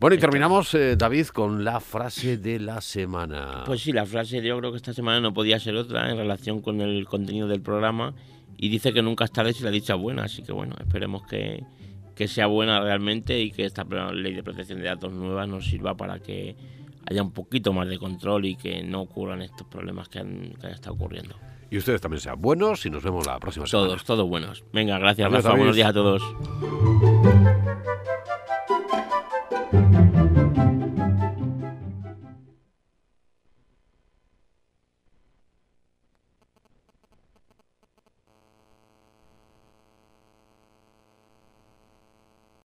Bueno, 0.00 0.16
y 0.16 0.18
terminamos, 0.18 0.72
eh, 0.74 0.96
David, 0.96 1.26
con 1.26 1.62
la 1.62 1.78
frase 1.78 2.38
de 2.38 2.58
la 2.58 2.80
semana. 2.80 3.64
Pues 3.66 3.82
sí, 3.82 3.92
la 3.92 4.06
frase 4.06 4.40
yo 4.40 4.58
creo 4.58 4.70
que 4.70 4.78
esta 4.78 4.94
semana 4.94 5.20
no 5.20 5.34
podía 5.34 5.60
ser 5.60 5.76
otra 5.76 6.10
en 6.10 6.16
relación 6.16 6.62
con 6.62 6.80
el 6.80 7.04
contenido 7.04 7.48
del 7.48 7.60
programa 7.60 8.14
y 8.56 8.70
dice 8.70 8.94
que 8.94 9.02
nunca 9.02 9.26
es 9.26 9.32
tarde 9.32 9.52
si 9.52 9.62
la 9.62 9.70
dicha 9.70 9.94
es 9.94 10.00
buena, 10.00 10.24
así 10.24 10.42
que 10.42 10.52
bueno, 10.52 10.74
esperemos 10.80 11.26
que, 11.26 11.64
que 12.16 12.26
sea 12.26 12.46
buena 12.46 12.80
realmente 12.80 13.38
y 13.38 13.52
que 13.52 13.66
esta 13.66 13.84
ley 13.84 14.34
de 14.34 14.42
protección 14.42 14.80
de 14.80 14.86
datos 14.86 15.12
nueva 15.12 15.46
nos 15.46 15.66
sirva 15.66 15.96
para 15.96 16.18
que 16.18 16.56
haya 17.08 17.22
un 17.22 17.30
poquito 17.30 17.72
más 17.72 17.88
de 17.88 17.98
control 17.98 18.46
y 18.46 18.56
que 18.56 18.82
no 18.82 19.02
ocurran 19.02 19.42
estos 19.42 19.66
problemas 19.68 20.08
que 20.08 20.18
han, 20.20 20.54
que 20.58 20.66
han 20.66 20.72
estado 20.72 20.94
ocurriendo. 20.96 21.36
Y 21.70 21.76
ustedes 21.76 22.00
también 22.00 22.20
sean 22.20 22.40
buenos 22.40 22.86
y 22.86 22.90
nos 22.90 23.04
vemos 23.04 23.26
la 23.26 23.38
próxima 23.38 23.66
semana. 23.66 23.88
Todos, 23.88 24.04
todos 24.04 24.28
buenos. 24.28 24.64
Venga, 24.72 24.98
gracias, 24.98 25.30
Rafa. 25.30 25.50
Buenos 25.50 25.76
días 25.76 25.90
a 25.90 25.92
todos. 25.92 26.22